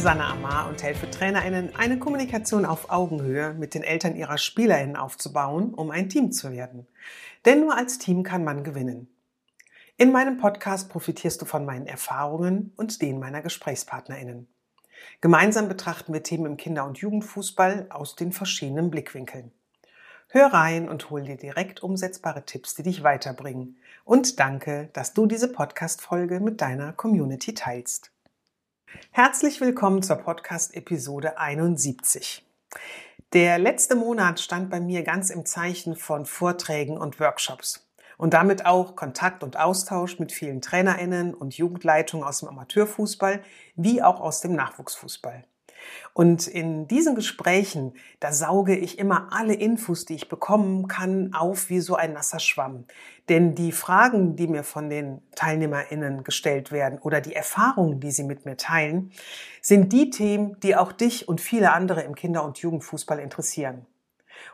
Susanne 0.00 0.24
Amar 0.24 0.66
und 0.66 0.82
helfe 0.82 1.10
TrainerInnen, 1.10 1.76
eine 1.76 1.98
Kommunikation 1.98 2.64
auf 2.64 2.88
Augenhöhe 2.88 3.52
mit 3.52 3.74
den 3.74 3.82
Eltern 3.82 4.16
ihrer 4.16 4.38
SpielerInnen 4.38 4.96
aufzubauen, 4.96 5.74
um 5.74 5.90
ein 5.90 6.08
Team 6.08 6.32
zu 6.32 6.52
werden. 6.52 6.86
Denn 7.44 7.60
nur 7.60 7.76
als 7.76 7.98
Team 7.98 8.22
kann 8.22 8.42
man 8.42 8.64
gewinnen. 8.64 9.14
In 9.98 10.10
meinem 10.10 10.38
Podcast 10.38 10.88
profitierst 10.88 11.42
du 11.42 11.44
von 11.44 11.66
meinen 11.66 11.86
Erfahrungen 11.86 12.72
und 12.78 13.02
denen 13.02 13.20
meiner 13.20 13.42
GesprächspartnerInnen. 13.42 14.48
Gemeinsam 15.20 15.68
betrachten 15.68 16.14
wir 16.14 16.22
Themen 16.22 16.46
im 16.46 16.56
Kinder- 16.56 16.86
und 16.86 16.96
Jugendfußball 16.96 17.88
aus 17.90 18.16
den 18.16 18.32
verschiedenen 18.32 18.90
Blickwinkeln. 18.90 19.52
Hör 20.28 20.46
rein 20.46 20.88
und 20.88 21.10
hol 21.10 21.24
dir 21.24 21.36
direkt 21.36 21.82
umsetzbare 21.82 22.46
Tipps, 22.46 22.74
die 22.74 22.84
dich 22.84 23.02
weiterbringen. 23.02 23.76
Und 24.06 24.40
danke, 24.40 24.88
dass 24.94 25.12
du 25.12 25.26
diese 25.26 25.52
Podcast-Folge 25.52 26.40
mit 26.40 26.62
deiner 26.62 26.94
Community 26.94 27.52
teilst. 27.52 28.12
Herzlich 29.12 29.60
willkommen 29.60 30.02
zur 30.02 30.16
Podcast-Episode 30.16 31.38
71. 31.38 32.44
Der 33.32 33.58
letzte 33.58 33.94
Monat 33.94 34.40
stand 34.40 34.70
bei 34.70 34.80
mir 34.80 35.02
ganz 35.02 35.30
im 35.30 35.46
Zeichen 35.46 35.96
von 35.96 36.26
Vorträgen 36.26 36.98
und 36.98 37.20
Workshops 37.20 37.88
und 38.18 38.34
damit 38.34 38.66
auch 38.66 38.96
Kontakt 38.96 39.42
und 39.42 39.56
Austausch 39.56 40.18
mit 40.18 40.32
vielen 40.32 40.60
Trainerinnen 40.60 41.34
und 41.34 41.56
Jugendleitungen 41.56 42.26
aus 42.26 42.40
dem 42.40 42.48
Amateurfußball 42.48 43.42
wie 43.76 44.02
auch 44.02 44.20
aus 44.20 44.40
dem 44.40 44.54
Nachwuchsfußball. 44.54 45.44
Und 46.12 46.46
in 46.46 46.88
diesen 46.88 47.14
Gesprächen, 47.14 47.94
da 48.18 48.32
sauge 48.32 48.76
ich 48.76 48.98
immer 48.98 49.28
alle 49.32 49.54
Infos, 49.54 50.04
die 50.04 50.14
ich 50.14 50.28
bekommen 50.28 50.88
kann, 50.88 51.32
auf 51.34 51.70
wie 51.70 51.80
so 51.80 51.94
ein 51.94 52.12
nasser 52.12 52.40
Schwamm. 52.40 52.84
Denn 53.28 53.54
die 53.54 53.72
Fragen, 53.72 54.36
die 54.36 54.48
mir 54.48 54.64
von 54.64 54.90
den 54.90 55.22
TeilnehmerInnen 55.36 56.24
gestellt 56.24 56.72
werden 56.72 56.98
oder 56.98 57.20
die 57.20 57.34
Erfahrungen, 57.34 58.00
die 58.00 58.10
sie 58.10 58.24
mit 58.24 58.44
mir 58.44 58.56
teilen, 58.56 59.12
sind 59.62 59.92
die 59.92 60.10
Themen, 60.10 60.58
die 60.60 60.76
auch 60.76 60.92
dich 60.92 61.28
und 61.28 61.40
viele 61.40 61.72
andere 61.72 62.02
im 62.02 62.14
Kinder- 62.14 62.44
und 62.44 62.58
Jugendfußball 62.58 63.18
interessieren. 63.18 63.86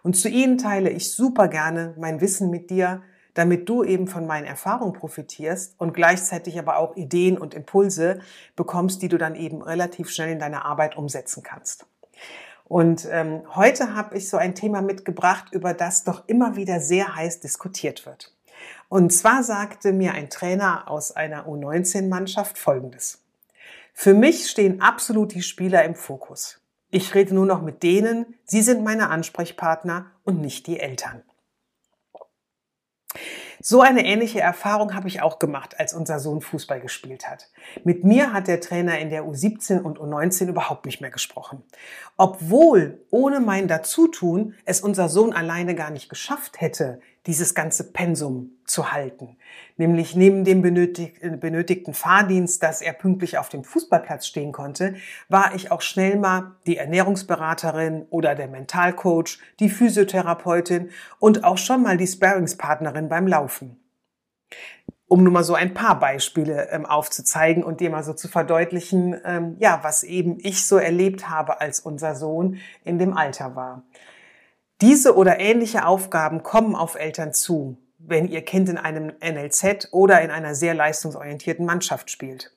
Und 0.03 0.17
zu 0.17 0.29
ihnen 0.29 0.59
teile 0.59 0.91
ich 0.91 1.13
super 1.13 1.49
gerne 1.49 1.95
mein 1.99 2.21
Wissen 2.21 2.51
mit 2.51 2.71
dir, 2.71 3.03
damit 3.37 3.69
du 3.69 3.85
eben 3.85 4.09
von 4.09 4.27
meinen 4.27 4.47
Erfahrungen 4.47 4.95
profitierst 4.95 5.75
und 5.79 5.93
gleichzeitig 5.93 6.59
aber 6.59 6.79
auch 6.79 6.97
Ideen 6.97 7.37
und 7.37 7.53
Impulse 7.53 8.21
bekommst, 8.57 9.03
die 9.03 9.09
du 9.09 9.19
dann 9.19 9.35
eben 9.35 9.61
relativ 9.61 10.09
schnell 10.09 10.31
in 10.31 10.39
deiner 10.39 10.65
Arbeit 10.65 10.97
umsetzen 10.97 11.43
kannst. 11.43 11.85
Und 12.65 13.07
ähm, 13.11 13.43
heute 13.55 13.95
habe 13.95 14.17
ich 14.17 14.31
so 14.31 14.39
ein 14.39 14.55
Thema 14.55 14.81
mitgebracht, 14.81 15.53
über 15.53 15.75
das 15.75 16.03
doch 16.03 16.27
immer 16.27 16.57
wieder 16.57 16.81
sehr 16.81 17.15
heiß 17.15 17.41
diskutiert 17.41 18.07
wird. 18.07 18.33
Und 18.89 19.13
zwar 19.13 19.43
sagte 19.43 19.93
mir 19.93 20.13
ein 20.13 20.31
Trainer 20.31 20.91
aus 20.91 21.13
einer 21.13 21.47
U19-Mannschaft 21.47 22.57
Folgendes. 22.57 23.21
Für 23.93 24.15
mich 24.15 24.49
stehen 24.49 24.81
absolut 24.81 25.35
die 25.35 25.43
Spieler 25.43 25.85
im 25.85 25.95
Fokus. 25.95 26.63
Ich 26.91 27.15
rede 27.15 27.35
nur 27.35 27.45
noch 27.45 27.61
mit 27.61 27.83
denen, 27.83 28.35
sie 28.45 28.63
sind 28.63 28.83
meine 28.83 29.11
Ansprechpartner 29.11 30.07
und 30.25 30.41
nicht 30.41 30.67
die 30.67 30.81
Eltern. 30.81 31.23
So 33.61 33.81
eine 33.81 34.05
ähnliche 34.05 34.41
Erfahrung 34.41 34.95
habe 34.95 35.09
ich 35.09 35.23
auch 35.23 35.39
gemacht, 35.39 35.81
als 35.81 35.95
unser 35.95 36.21
Sohn 36.21 36.41
Fußball 36.41 36.81
gespielt 36.81 37.29
hat. 37.29 37.51
Mit 37.85 38.05
mir 38.05 38.33
hat 38.33 38.49
der 38.49 38.61
Trainer 38.61 38.99
in 38.99 39.11
der 39.11 39.25
U17 39.25 39.81
und 39.81 39.99
U19 39.99 40.49
überhaupt 40.49 40.87
nicht 40.87 41.01
mehr 41.01 41.11
gesprochen. 41.11 41.63
Obwohl 42.17 43.01
ohne 43.11 43.41
mein 43.41 43.67
Dazutun 43.67 44.55
es 44.65 44.81
unser 44.81 45.09
Sohn 45.09 45.33
alleine 45.33 45.75
gar 45.75 45.91
nicht 45.91 46.09
geschafft 46.09 46.61
hätte, 46.61 47.01
dieses 47.27 47.55
ganze 47.55 47.93
Pensum 47.93 48.53
zu 48.65 48.93
halten. 48.93 49.37
Nämlich 49.77 50.15
neben 50.15 50.45
dem 50.45 50.63
benötigten 50.63 51.95
Fahrdienst, 51.95 52.63
dass 52.63 52.81
er 52.81 52.93
pünktlich 52.93 53.39
auf 53.39 53.49
dem 53.49 53.65
Fußballplatz 53.65 54.27
stehen 54.27 54.53
konnte, 54.53 54.95
war 55.29 55.55
ich 55.55 55.71
auch 55.71 55.83
schnell 55.83 56.17
mal 56.17 56.53
die 56.67 56.77
Ernährungsberaterin 56.77 58.07
oder 58.11 58.35
der 58.35 58.49
Mentalcoach, 58.49 59.39
die 59.61 59.69
Physiotherapeutin 59.69 60.91
und 61.19 61.45
auch 61.45 61.59
schon 61.59 61.83
mal 61.83 61.97
die 61.97 62.07
Sparringspartnerin 62.07 63.09
beim 63.09 63.27
Laufen. 63.27 63.81
Um 65.09 65.23
nur 65.23 65.33
mal 65.33 65.45
so 65.45 65.55
ein 65.55 65.73
paar 65.73 66.01
Beispiele 66.01 66.69
ähm, 66.71 66.85
aufzuzeigen 66.85 67.63
und 67.63 67.81
dir 67.81 67.91
mal 67.91 68.03
so 68.03 68.13
zu 68.13 68.27
verdeutlichen, 68.27 69.17
ähm, 69.25 69.57
ja, 69.61 69.81
was 69.83 70.03
eben 70.03 70.39
ich 70.41 70.67
so 70.67 70.79
erlebt 70.79 71.29
habe, 71.29 71.61
als 71.61 71.79
unser 71.79 72.17
Sohn 72.17 72.59
in 72.85 72.99
dem 72.99 73.17
Alter 73.17 73.55
war. 73.55 73.85
Diese 74.83 75.17
oder 75.17 75.41
ähnliche 75.41 75.87
Aufgaben 75.87 76.43
kommen 76.43 76.75
auf 76.75 76.97
Eltern 76.97 77.33
zu, 77.33 77.79
wenn 77.99 78.29
ihr 78.29 78.43
Kind 78.43 78.69
in 78.69 78.77
einem 78.77 79.11
NLZ 79.25 79.89
oder 79.91 80.21
in 80.21 80.31
einer 80.31 80.55
sehr 80.55 80.75
leistungsorientierten 80.75 81.65
Mannschaft 81.65 82.11
spielt. 82.11 82.55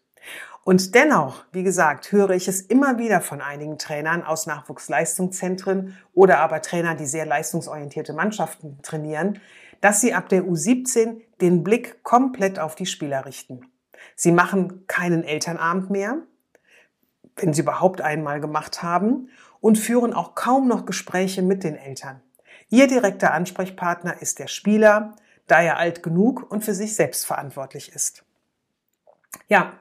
Und 0.65 0.95
dennoch, 0.95 1.45
wie 1.53 1.63
gesagt, 1.63 2.11
höre 2.11 2.31
ich 2.31 2.49
es 2.49 2.59
immer 2.59 2.97
wieder 2.97 3.21
von 3.21 3.39
einigen 3.39 3.77
Trainern 3.77 4.23
aus 4.23 4.47
Nachwuchsleistungszentren 4.47 5.97
oder 6.13 6.39
aber 6.39 6.61
Trainern, 6.61 6.97
die 6.97 7.05
sehr 7.05 7.25
leistungsorientierte 7.25 8.11
Mannschaften 8.11 8.79
trainieren, 8.81 9.39
dass 9.79 10.01
sie 10.01 10.13
ab 10.13 10.27
der 10.27 10.43
U17 10.43 11.21
den 11.39 11.63
Blick 11.63 12.03
komplett 12.03 12.59
auf 12.59 12.75
die 12.75 12.85
Spieler 12.85 13.25
richten. 13.25 13.61
Sie 14.17 14.33
machen 14.33 14.85
keinen 14.87 15.23
Elternabend 15.23 15.89
mehr, 15.89 16.17
wenn 17.37 17.53
sie 17.53 17.61
überhaupt 17.61 18.01
einmal 18.01 18.41
gemacht 18.41 18.83
haben, 18.83 19.29
und 19.61 19.77
führen 19.77 20.13
auch 20.13 20.35
kaum 20.35 20.67
noch 20.67 20.85
Gespräche 20.85 21.41
mit 21.41 21.63
den 21.63 21.75
Eltern. 21.75 22.21
Ihr 22.69 22.87
direkter 22.87 23.33
Ansprechpartner 23.33 24.21
ist 24.21 24.39
der 24.39 24.47
Spieler, 24.47 25.15
da 25.47 25.61
er 25.61 25.77
alt 25.77 26.03
genug 26.03 26.51
und 26.51 26.63
für 26.63 26.73
sich 26.73 26.95
selbst 26.95 27.25
verantwortlich 27.25 27.93
ist. 27.93 28.23
Ja, 29.47 29.73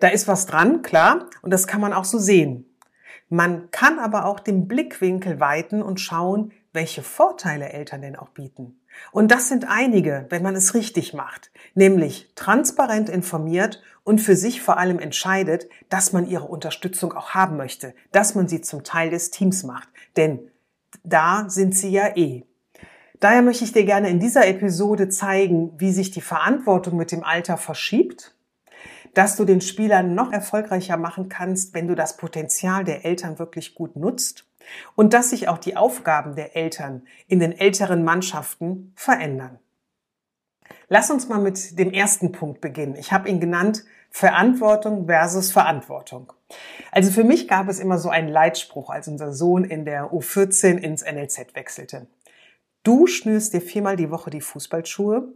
da 0.00 0.08
ist 0.08 0.28
was 0.28 0.46
dran, 0.46 0.82
klar, 0.82 1.26
und 1.42 1.50
das 1.50 1.66
kann 1.66 1.80
man 1.80 1.92
auch 1.92 2.04
so 2.04 2.18
sehen. 2.18 2.66
Man 3.28 3.70
kann 3.70 3.98
aber 3.98 4.26
auch 4.26 4.40
den 4.40 4.68
Blickwinkel 4.68 5.40
weiten 5.40 5.82
und 5.82 6.00
schauen, 6.00 6.52
welche 6.72 7.02
Vorteile 7.02 7.70
Eltern 7.70 8.02
denn 8.02 8.16
auch 8.16 8.30
bieten. 8.30 8.80
Und 9.12 9.30
das 9.30 9.48
sind 9.48 9.66
einige, 9.68 10.26
wenn 10.28 10.42
man 10.42 10.54
es 10.54 10.74
richtig 10.74 11.14
macht, 11.14 11.50
nämlich 11.74 12.30
transparent 12.34 13.08
informiert 13.08 13.82
und 14.02 14.20
für 14.20 14.36
sich 14.36 14.60
vor 14.60 14.78
allem 14.78 14.98
entscheidet, 14.98 15.68
dass 15.88 16.12
man 16.12 16.28
ihre 16.28 16.44
Unterstützung 16.44 17.12
auch 17.12 17.30
haben 17.30 17.56
möchte, 17.56 17.94
dass 18.12 18.34
man 18.34 18.48
sie 18.48 18.60
zum 18.60 18.84
Teil 18.84 19.10
des 19.10 19.30
Teams 19.30 19.64
macht. 19.64 19.88
Denn 20.16 20.50
da 21.02 21.46
sind 21.48 21.74
sie 21.74 21.90
ja 21.90 22.16
eh. 22.16 22.44
Daher 23.20 23.42
möchte 23.42 23.64
ich 23.64 23.72
dir 23.72 23.84
gerne 23.84 24.10
in 24.10 24.20
dieser 24.20 24.46
Episode 24.46 25.08
zeigen, 25.08 25.72
wie 25.78 25.92
sich 25.92 26.10
die 26.10 26.20
Verantwortung 26.20 26.96
mit 26.96 27.10
dem 27.10 27.24
Alter 27.24 27.56
verschiebt, 27.56 28.34
dass 29.14 29.36
du 29.36 29.44
den 29.44 29.60
Spielern 29.60 30.14
noch 30.14 30.32
erfolgreicher 30.32 30.96
machen 30.96 31.28
kannst, 31.28 31.74
wenn 31.74 31.88
du 31.88 31.94
das 31.94 32.16
Potenzial 32.16 32.84
der 32.84 33.04
Eltern 33.04 33.38
wirklich 33.38 33.74
gut 33.74 33.96
nutzt 33.96 34.46
und 34.94 35.12
dass 35.12 35.30
sich 35.30 35.48
auch 35.48 35.58
die 35.58 35.76
Aufgaben 35.76 36.34
der 36.34 36.56
Eltern 36.56 37.06
in 37.28 37.38
den 37.38 37.52
älteren 37.52 38.04
Mannschaften 38.04 38.92
verändern. 38.96 39.58
Lass 40.88 41.10
uns 41.10 41.28
mal 41.28 41.40
mit 41.40 41.78
dem 41.78 41.92
ersten 41.92 42.32
Punkt 42.32 42.60
beginnen. 42.60 42.96
Ich 42.96 43.12
habe 43.12 43.28
ihn 43.28 43.40
genannt 43.40 43.84
Verantwortung 44.10 45.06
versus 45.06 45.50
Verantwortung. 45.50 46.32
Also 46.92 47.10
für 47.10 47.24
mich 47.24 47.48
gab 47.48 47.68
es 47.68 47.80
immer 47.80 47.98
so 47.98 48.10
einen 48.10 48.28
Leitspruch, 48.28 48.90
als 48.90 49.08
unser 49.08 49.32
Sohn 49.32 49.64
in 49.64 49.84
der 49.84 50.12
U14 50.12 50.76
ins 50.76 51.02
NLZ 51.02 51.54
wechselte. 51.54 52.06
Du 52.84 53.06
schnürst 53.06 53.54
dir 53.54 53.60
viermal 53.60 53.96
die 53.96 54.10
Woche 54.10 54.30
die 54.30 54.40
Fußballschuhe, 54.40 55.34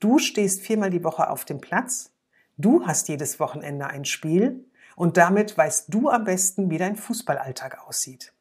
du 0.00 0.18
stehst 0.18 0.60
viermal 0.60 0.90
die 0.90 1.04
Woche 1.04 1.30
auf 1.30 1.44
dem 1.44 1.60
Platz, 1.60 2.12
du 2.58 2.86
hast 2.86 3.08
jedes 3.08 3.40
Wochenende 3.40 3.86
ein 3.86 4.04
Spiel 4.04 4.64
und 4.96 5.16
damit 5.16 5.56
weißt 5.56 5.86
du 5.88 6.10
am 6.10 6.24
besten, 6.24 6.70
wie 6.70 6.78
dein 6.78 6.96
Fußballalltag 6.96 7.86
aussieht. 7.86 8.34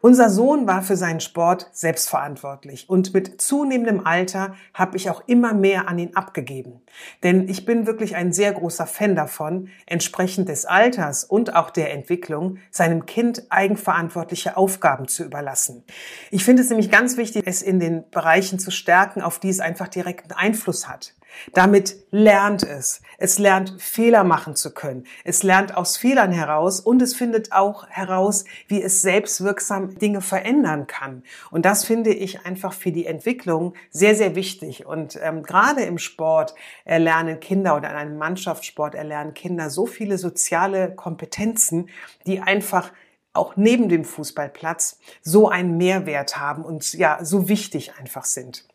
Unser 0.00 0.30
Sohn 0.30 0.66
war 0.66 0.82
für 0.82 0.96
seinen 0.96 1.20
Sport 1.20 1.68
selbstverantwortlich 1.72 2.88
und 2.88 3.12
mit 3.12 3.40
zunehmendem 3.40 4.06
Alter 4.06 4.54
habe 4.72 4.96
ich 4.96 5.10
auch 5.10 5.22
immer 5.26 5.52
mehr 5.52 5.88
an 5.88 5.98
ihn 5.98 6.16
abgegeben. 6.16 6.80
Denn 7.22 7.48
ich 7.48 7.64
bin 7.64 7.86
wirklich 7.86 8.16
ein 8.16 8.32
sehr 8.32 8.52
großer 8.52 8.86
Fan 8.86 9.16
davon, 9.16 9.68
entsprechend 9.86 10.48
des 10.48 10.64
Alters 10.64 11.24
und 11.24 11.54
auch 11.54 11.70
der 11.70 11.92
Entwicklung 11.92 12.58
seinem 12.70 13.06
Kind 13.06 13.44
eigenverantwortliche 13.50 14.56
Aufgaben 14.56 15.08
zu 15.08 15.24
überlassen. 15.24 15.84
Ich 16.30 16.44
finde 16.44 16.62
es 16.62 16.70
nämlich 16.70 16.90
ganz 16.90 17.16
wichtig, 17.16 17.42
es 17.46 17.62
in 17.62 17.80
den 17.80 18.08
Bereichen 18.10 18.58
zu 18.58 18.70
stärken, 18.70 19.22
auf 19.22 19.38
die 19.38 19.48
es 19.48 19.60
einfach 19.60 19.88
direkten 19.88 20.32
Einfluss 20.32 20.88
hat. 20.88 21.14
Damit 21.52 21.96
lernt 22.10 22.62
es. 22.62 23.02
Es 23.18 23.38
lernt 23.38 23.80
Fehler 23.80 24.24
machen 24.24 24.54
zu 24.54 24.72
können. 24.72 25.04
Es 25.24 25.42
lernt 25.42 25.76
aus 25.76 25.96
Fehlern 25.96 26.32
heraus 26.32 26.80
und 26.80 27.02
es 27.02 27.14
findet 27.14 27.52
auch 27.52 27.88
heraus, 27.88 28.44
wie 28.68 28.82
es 28.82 29.02
selbstwirksam 29.02 29.98
Dinge 29.98 30.20
verändern 30.20 30.86
kann. 30.86 31.22
Und 31.50 31.64
das 31.64 31.84
finde 31.84 32.10
ich 32.10 32.46
einfach 32.46 32.72
für 32.72 32.92
die 32.92 33.06
Entwicklung 33.06 33.74
sehr, 33.90 34.14
sehr 34.14 34.34
wichtig. 34.34 34.86
Und 34.86 35.18
ähm, 35.22 35.42
gerade 35.42 35.82
im 35.82 35.98
Sport 35.98 36.54
erlernen 36.84 37.40
Kinder 37.40 37.76
oder 37.76 37.90
in 37.90 37.96
einem 37.96 38.18
Mannschaftssport 38.18 38.94
erlernen 38.94 39.34
Kinder 39.34 39.70
so 39.70 39.86
viele 39.86 40.18
soziale 40.18 40.94
Kompetenzen, 40.94 41.88
die 42.26 42.40
einfach 42.40 42.92
auch 43.32 43.56
neben 43.56 43.88
dem 43.88 44.04
Fußballplatz 44.04 44.98
so 45.22 45.48
einen 45.48 45.76
Mehrwert 45.76 46.38
haben 46.38 46.64
und 46.64 46.92
ja, 46.94 47.24
so 47.24 47.48
wichtig 47.48 47.94
einfach 47.98 48.24
sind. 48.24 48.66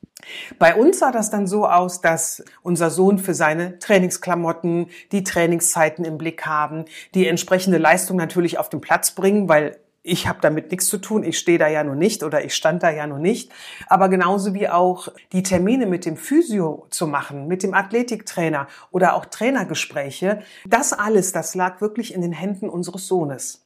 Bei 0.59 0.75
uns 0.75 0.99
sah 0.99 1.11
das 1.11 1.29
dann 1.29 1.47
so 1.47 1.67
aus, 1.67 2.01
dass 2.01 2.43
unser 2.61 2.89
Sohn 2.89 3.17
für 3.17 3.33
seine 3.33 3.79
Trainingsklamotten 3.79 4.87
die 5.11 5.23
Trainingszeiten 5.23 6.05
im 6.05 6.17
Blick 6.17 6.45
haben, 6.45 6.85
die 7.13 7.27
entsprechende 7.27 7.77
Leistung 7.77 8.17
natürlich 8.17 8.57
auf 8.59 8.69
den 8.69 8.81
Platz 8.81 9.11
bringen, 9.11 9.49
weil 9.49 9.77
ich 10.05 10.27
habe 10.27 10.39
damit 10.41 10.69
nichts 10.69 10.87
zu 10.87 10.97
tun, 10.97 11.23
ich 11.23 11.39
stehe 11.39 11.57
da 11.57 11.69
ja 11.69 11.83
nur 11.83 11.95
nicht 11.95 12.23
oder 12.23 12.43
ich 12.43 12.53
stand 12.53 12.83
da 12.83 12.89
ja 12.89 13.07
nur 13.07 13.19
nicht. 13.19 13.51
Aber 13.87 14.09
genauso 14.09 14.53
wie 14.53 14.67
auch 14.67 15.07
die 15.31 15.43
Termine 15.43 15.85
mit 15.85 16.05
dem 16.05 16.17
Physio 16.17 16.87
zu 16.89 17.07
machen, 17.07 17.47
mit 17.47 17.63
dem 17.63 17.73
Athletiktrainer 17.73 18.67
oder 18.91 19.15
auch 19.15 19.25
Trainergespräche, 19.25 20.41
das 20.65 20.91
alles, 20.91 21.31
das 21.31 21.55
lag 21.55 21.79
wirklich 21.79 22.13
in 22.13 22.21
den 22.21 22.33
Händen 22.33 22.69
unseres 22.69 23.07
Sohnes. 23.07 23.65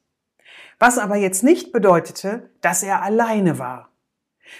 Was 0.77 0.99
aber 0.99 1.15
jetzt 1.15 1.43
nicht 1.43 1.71
bedeutete, 1.71 2.51
dass 2.61 2.83
er 2.83 3.01
alleine 3.01 3.57
war. 3.57 3.89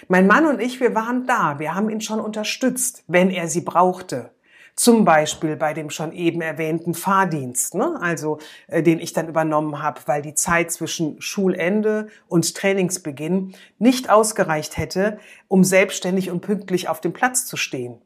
Mein 0.08 0.26
Mann 0.26 0.46
und 0.46 0.60
ich, 0.60 0.80
wir 0.80 0.94
waren 0.94 1.26
da, 1.26 1.58
wir 1.58 1.74
haben 1.74 1.90
ihn 1.90 2.00
schon 2.00 2.20
unterstützt, 2.20 3.04
wenn 3.06 3.30
er 3.30 3.48
sie 3.48 3.60
brauchte. 3.60 4.30
Zum 4.74 5.04
Beispiel 5.04 5.56
bei 5.56 5.74
dem 5.74 5.90
schon 5.90 6.12
eben 6.12 6.40
erwähnten 6.40 6.94
Fahrdienst, 6.94 7.74
ne? 7.74 7.98
also 8.00 8.38
äh, 8.68 8.80
den 8.80 9.00
ich 9.00 9.12
dann 9.12 9.28
übernommen 9.28 9.82
habe, 9.82 10.00
weil 10.06 10.22
die 10.22 10.34
Zeit 10.34 10.70
zwischen 10.70 11.20
Schulende 11.20 12.08
und 12.28 12.54
Trainingsbeginn 12.54 13.56
nicht 13.80 14.08
ausgereicht 14.08 14.76
hätte, 14.76 15.18
um 15.48 15.64
selbstständig 15.64 16.30
und 16.30 16.42
pünktlich 16.42 16.88
auf 16.88 17.00
dem 17.00 17.12
Platz 17.12 17.44
zu 17.44 17.56
stehen 17.56 17.98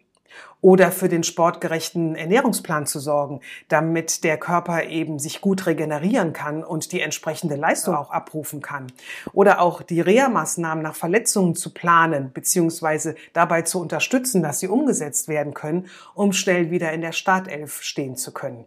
oder 0.62 0.92
für 0.92 1.08
den 1.08 1.24
sportgerechten 1.24 2.14
Ernährungsplan 2.14 2.86
zu 2.86 3.00
sorgen, 3.00 3.40
damit 3.68 4.24
der 4.24 4.38
Körper 4.38 4.84
eben 4.84 5.18
sich 5.18 5.40
gut 5.40 5.66
regenerieren 5.66 6.32
kann 6.32 6.64
und 6.64 6.92
die 6.92 7.00
entsprechende 7.00 7.56
Leistung 7.56 7.96
auch 7.96 8.10
abrufen 8.10 8.62
kann. 8.62 8.86
Oder 9.32 9.60
auch 9.60 9.82
die 9.82 10.00
Reha-Maßnahmen 10.00 10.82
nach 10.82 10.94
Verletzungen 10.94 11.56
zu 11.56 11.74
planen, 11.74 12.30
beziehungsweise 12.32 13.16
dabei 13.32 13.62
zu 13.62 13.80
unterstützen, 13.80 14.42
dass 14.42 14.60
sie 14.60 14.68
umgesetzt 14.68 15.28
werden 15.28 15.52
können, 15.52 15.88
um 16.14 16.32
schnell 16.32 16.70
wieder 16.70 16.92
in 16.92 17.00
der 17.00 17.12
Startelf 17.12 17.82
stehen 17.82 18.16
zu 18.16 18.32
können. 18.32 18.64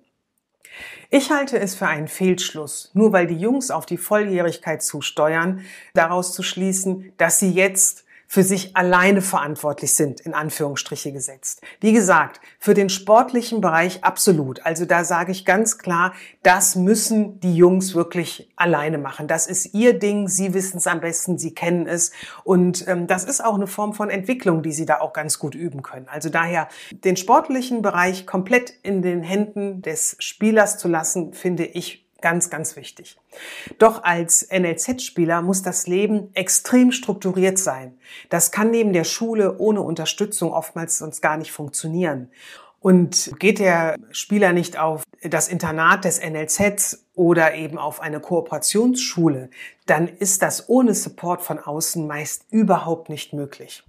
Ich 1.09 1.31
halte 1.31 1.57
es 1.59 1.75
für 1.75 1.87
einen 1.87 2.09
Fehlschluss, 2.09 2.91
nur 2.93 3.13
weil 3.13 3.27
die 3.27 3.37
Jungs 3.37 3.71
auf 3.71 3.85
die 3.85 3.97
Volljährigkeit 3.97 4.83
zusteuern, 4.83 5.61
daraus 5.93 6.33
zu 6.33 6.43
schließen, 6.43 7.13
dass 7.17 7.39
sie 7.39 7.51
jetzt 7.51 8.04
für 8.35 8.43
sich 8.43 8.75
alleine 8.75 9.21
verantwortlich 9.21 9.93
sind, 9.93 10.19
in 10.19 10.33
Anführungsstriche 10.33 11.13
gesetzt. 11.13 11.61
Wie 11.79 11.93
gesagt, 11.93 12.41
für 12.59 12.73
den 12.73 12.89
sportlichen 12.89 13.61
Bereich 13.61 14.03
absolut. 14.03 14.65
Also 14.65 14.83
da 14.83 15.05
sage 15.05 15.31
ich 15.31 15.45
ganz 15.45 15.77
klar, 15.77 16.11
das 16.43 16.75
müssen 16.75 17.39
die 17.39 17.55
Jungs 17.55 17.95
wirklich 17.95 18.51
alleine 18.57 18.97
machen. 18.97 19.29
Das 19.29 19.47
ist 19.47 19.73
ihr 19.73 19.97
Ding, 19.97 20.27
sie 20.27 20.53
wissen 20.53 20.79
es 20.79 20.85
am 20.85 20.99
besten, 20.99 21.37
sie 21.37 21.55
kennen 21.55 21.87
es. 21.87 22.11
Und 22.43 22.85
ähm, 22.89 23.07
das 23.07 23.23
ist 23.23 23.41
auch 23.41 23.55
eine 23.55 23.67
Form 23.67 23.93
von 23.93 24.09
Entwicklung, 24.09 24.63
die 24.63 24.73
sie 24.73 24.85
da 24.85 24.99
auch 24.99 25.13
ganz 25.13 25.39
gut 25.39 25.55
üben 25.55 25.81
können. 25.81 26.09
Also 26.09 26.27
daher 26.27 26.67
den 26.91 27.15
sportlichen 27.15 27.81
Bereich 27.81 28.27
komplett 28.27 28.73
in 28.83 29.01
den 29.01 29.23
Händen 29.23 29.81
des 29.81 30.17
Spielers 30.19 30.77
zu 30.77 30.89
lassen, 30.89 31.31
finde 31.31 31.63
ich 31.63 32.04
Ganz, 32.25 32.49
ganz 32.49 32.75
wichtig. 32.75 33.19
Doch 33.77 34.01
als 34.01 34.49
NLZ-Spieler 34.51 35.43
muss 35.43 35.61
das 35.61 35.85
Leben 35.85 36.31
extrem 36.33 36.91
strukturiert 36.91 37.59
sein. 37.59 37.99
Das 38.31 38.51
kann 38.51 38.71
neben 38.71 38.93
der 38.93 39.03
Schule 39.03 39.59
ohne 39.59 39.81
Unterstützung 39.81 40.51
oftmals 40.51 40.97
sonst 40.97 41.21
gar 41.21 41.37
nicht 41.37 41.51
funktionieren. 41.51 42.31
Und 42.79 43.31
geht 43.37 43.59
der 43.59 43.97
Spieler 44.09 44.53
nicht 44.53 44.75
auf 44.79 45.03
das 45.21 45.49
Internat 45.49 46.03
des 46.03 46.19
NLZs 46.19 47.05
oder 47.13 47.53
eben 47.53 47.77
auf 47.77 48.01
eine 48.01 48.19
Kooperationsschule, 48.19 49.51
dann 49.85 50.07
ist 50.07 50.41
das 50.41 50.67
ohne 50.67 50.95
Support 50.95 51.43
von 51.43 51.59
außen 51.59 52.07
meist 52.07 52.47
überhaupt 52.49 53.07
nicht 53.09 53.33
möglich. 53.33 53.83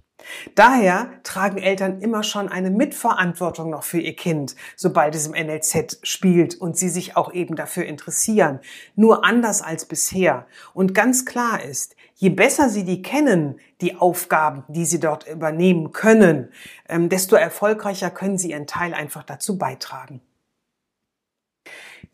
Daher 0.55 1.11
tragen 1.23 1.57
Eltern 1.57 2.01
immer 2.01 2.23
schon 2.23 2.49
eine 2.49 2.71
Mitverantwortung 2.71 3.69
noch 3.69 3.83
für 3.83 3.99
ihr 3.99 4.15
Kind, 4.15 4.55
sobald 4.75 5.15
es 5.15 5.27
im 5.27 5.33
NLZ 5.33 5.99
spielt 6.03 6.55
und 6.55 6.77
sie 6.77 6.89
sich 6.89 7.15
auch 7.15 7.33
eben 7.33 7.55
dafür 7.55 7.85
interessieren. 7.85 8.59
Nur 8.95 9.23
anders 9.23 9.61
als 9.61 9.85
bisher. 9.85 10.47
Und 10.73 10.93
ganz 10.93 11.25
klar 11.25 11.63
ist, 11.63 11.95
je 12.15 12.29
besser 12.29 12.69
sie 12.69 12.83
die 12.83 13.01
kennen, 13.01 13.59
die 13.81 13.95
Aufgaben, 13.95 14.63
die 14.67 14.85
sie 14.85 14.99
dort 14.99 15.27
übernehmen 15.27 15.91
können, 15.91 16.51
ähm, 16.89 17.09
desto 17.09 17.35
erfolgreicher 17.35 18.09
können 18.09 18.37
sie 18.37 18.51
ihren 18.51 18.67
Teil 18.67 18.93
einfach 18.93 19.23
dazu 19.23 19.57
beitragen. 19.57 20.21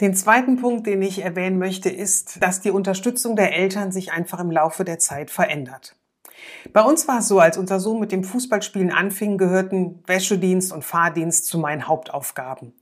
Den 0.02 0.16
zweiten 0.16 0.60
Punkt, 0.60 0.88
den 0.88 1.02
ich 1.02 1.22
erwähnen 1.22 1.60
möchte, 1.60 1.90
ist, 1.90 2.42
dass 2.42 2.62
die 2.62 2.72
Unterstützung 2.72 3.36
der 3.36 3.54
Eltern 3.54 3.92
sich 3.92 4.12
einfach 4.12 4.40
im 4.40 4.50
Laufe 4.52 4.84
der 4.84 4.98
Zeit 4.98 5.30
verändert. 5.30 5.96
Bei 6.72 6.82
uns 6.82 7.08
war 7.08 7.20
es 7.20 7.28
so, 7.28 7.40
als 7.40 7.58
unser 7.58 7.80
Sohn 7.80 8.00
mit 8.00 8.12
dem 8.12 8.24
Fußballspielen 8.24 8.92
anfing, 8.92 9.38
gehörten 9.38 10.04
Wäschedienst 10.08 10.72
und 10.72 10.84
Fahrdienst 10.84 11.46
zu 11.46 11.58
meinen 11.60 11.88
Hauptaufgaben. 11.88 12.74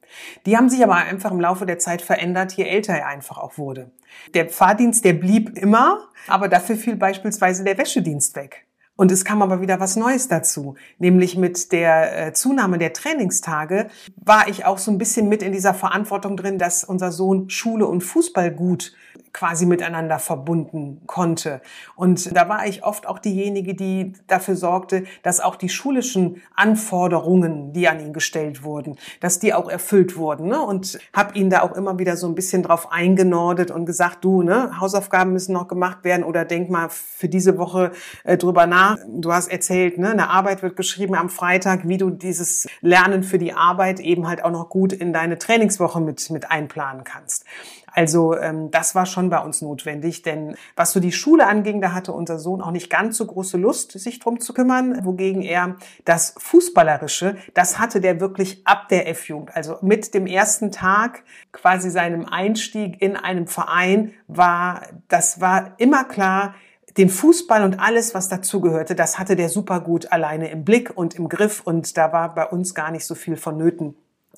Die 0.45 0.57
haben 0.57 0.69
sich 0.69 0.83
aber 0.83 0.95
einfach 0.95 1.31
im 1.31 1.39
Laufe 1.39 1.65
der 1.65 1.79
Zeit 1.79 2.01
verändert, 2.01 2.53
je 2.53 2.65
älter 2.65 2.93
er 2.93 3.07
einfach 3.07 3.37
auch 3.37 3.57
wurde. 3.57 3.91
Der 4.33 4.49
Fahrdienst, 4.49 5.05
der 5.05 5.13
blieb 5.13 5.57
immer, 5.57 6.09
aber 6.27 6.47
dafür 6.47 6.75
fiel 6.75 6.95
beispielsweise 6.95 7.63
der 7.63 7.77
Wäschedienst 7.77 8.35
weg. 8.35 8.67
Und 8.97 9.11
es 9.11 9.25
kam 9.25 9.41
aber 9.41 9.61
wieder 9.61 9.79
was 9.79 9.95
Neues 9.95 10.27
dazu, 10.27 10.75
nämlich 10.99 11.35
mit 11.35 11.71
der 11.71 12.27
äh, 12.27 12.33
Zunahme 12.33 12.77
der 12.77 12.93
Trainingstage 12.93 13.87
war 14.15 14.47
ich 14.47 14.65
auch 14.65 14.77
so 14.77 14.91
ein 14.91 14.99
bisschen 14.99 15.27
mit 15.27 15.41
in 15.41 15.53
dieser 15.53 15.73
Verantwortung 15.73 16.37
drin, 16.37 16.59
dass 16.59 16.83
unser 16.83 17.11
Sohn 17.11 17.49
Schule 17.49 17.87
und 17.87 18.01
Fußball 18.01 18.51
gut 18.51 18.93
quasi 19.33 19.65
miteinander 19.65 20.19
verbunden 20.19 21.01
konnte. 21.07 21.61
Und 21.95 22.35
da 22.35 22.49
war 22.49 22.67
ich 22.67 22.83
oft 22.83 23.07
auch 23.07 23.19
diejenige, 23.19 23.75
die 23.75 24.13
dafür 24.27 24.55
sorgte, 24.55 25.03
dass 25.23 25.39
auch 25.39 25.55
die 25.55 25.69
schulischen 25.69 26.41
Anforderungen, 26.55 27.73
die 27.73 27.87
an 27.87 27.99
ihn 27.99 28.13
gestellt 28.13 28.63
wurden, 28.63 28.97
dass 29.19 29.39
die 29.39 29.53
auch 29.53 29.69
erfüllt 29.69 30.17
wurden. 30.17 30.47
Ne? 30.47 30.61
Und 30.61 30.99
habe 31.13 31.37
ihn 31.37 31.49
da 31.49 31.61
auch 31.61 31.73
immer 31.73 31.97
wieder 31.99 32.17
so 32.17 32.27
ein 32.27 32.35
bisschen 32.35 32.63
drauf 32.63 32.91
eingenordet 32.91 33.71
und 33.71 33.85
gesagt, 33.85 34.23
du, 34.23 34.41
ne, 34.41 34.79
Hausaufgaben 34.79 35.33
müssen 35.33 35.53
noch 35.53 35.67
gemacht 35.67 36.03
werden 36.03 36.23
oder 36.23 36.45
denk 36.45 36.69
mal 36.69 36.89
für 36.89 37.29
diese 37.29 37.57
Woche 37.57 37.91
äh, 38.23 38.37
drüber 38.37 38.67
nach. 38.67 38.97
Du 39.07 39.31
hast 39.31 39.47
erzählt, 39.47 39.97
ne, 39.97 40.11
eine 40.11 40.29
Arbeit 40.29 40.61
wird 40.61 40.75
geschrieben 40.75 41.15
am 41.15 41.29
Freitag, 41.29 41.87
wie 41.87 41.97
du 41.97 42.09
dieses 42.09 42.67
Lernen 42.81 43.23
für 43.23 43.37
die 43.37 43.53
Arbeit 43.53 43.99
eben 43.99 44.27
halt 44.27 44.43
auch 44.43 44.51
noch 44.51 44.69
gut 44.69 44.93
in 44.93 45.13
deine 45.13 45.37
Trainingswoche 45.37 46.01
mit, 46.01 46.29
mit 46.29 46.51
einplanen 46.51 47.03
kannst. 47.03 47.45
Also 47.93 48.37
ähm, 48.37 48.71
das 48.71 48.95
war 48.95 49.05
schon 49.05 49.29
bei 49.29 49.39
uns 49.39 49.61
notwendig, 49.61 50.21
denn 50.21 50.55
was 50.75 50.91
so 50.91 50.99
die 50.99 51.11
Schule 51.11 51.47
anging, 51.47 51.81
da 51.81 51.93
hatte 51.93 52.13
unser 52.13 52.39
Sohn 52.39 52.61
auch 52.61 52.71
nicht 52.71 52.89
ganz 52.89 53.17
so 53.17 53.25
große 53.25 53.57
Lust, 53.57 53.91
sich 53.91 54.19
drum 54.19 54.39
zu 54.39 54.53
kümmern, 54.53 55.05
wogegen 55.05 55.41
er 55.41 55.75
das 56.05 56.35
Fußballerische, 56.37 57.37
das 57.53 57.79
hatte 57.79 58.01
der 58.01 58.19
wirklich 58.19 58.65
ab 58.65 58.87
der 58.89 59.09
F-Jugend. 59.09 59.55
Also 59.55 59.77
mit 59.81 60.13
dem 60.13 60.25
ersten 60.25 60.71
Tag, 60.71 61.23
quasi 61.51 61.89
seinem 61.89 62.25
Einstieg 62.25 63.01
in 63.01 63.15
einem 63.15 63.47
Verein, 63.47 64.13
war, 64.27 64.83
das 65.07 65.41
war 65.41 65.73
immer 65.77 66.05
klar, 66.05 66.55
den 66.97 67.09
Fußball 67.09 67.63
und 67.63 67.79
alles, 67.79 68.13
was 68.13 68.27
dazugehörte, 68.27 68.95
das 68.95 69.17
hatte 69.17 69.35
der 69.35 69.49
super 69.49 69.79
gut 69.79 70.11
alleine 70.11 70.49
im 70.49 70.65
Blick 70.65 70.91
und 70.95 71.15
im 71.15 71.29
Griff 71.29 71.61
und 71.61 71.95
da 71.97 72.11
war 72.11 72.35
bei 72.35 72.45
uns 72.45 72.75
gar 72.75 72.91
nicht 72.91 73.05
so 73.05 73.15
viel 73.15 73.37
vonnöten 73.37 73.95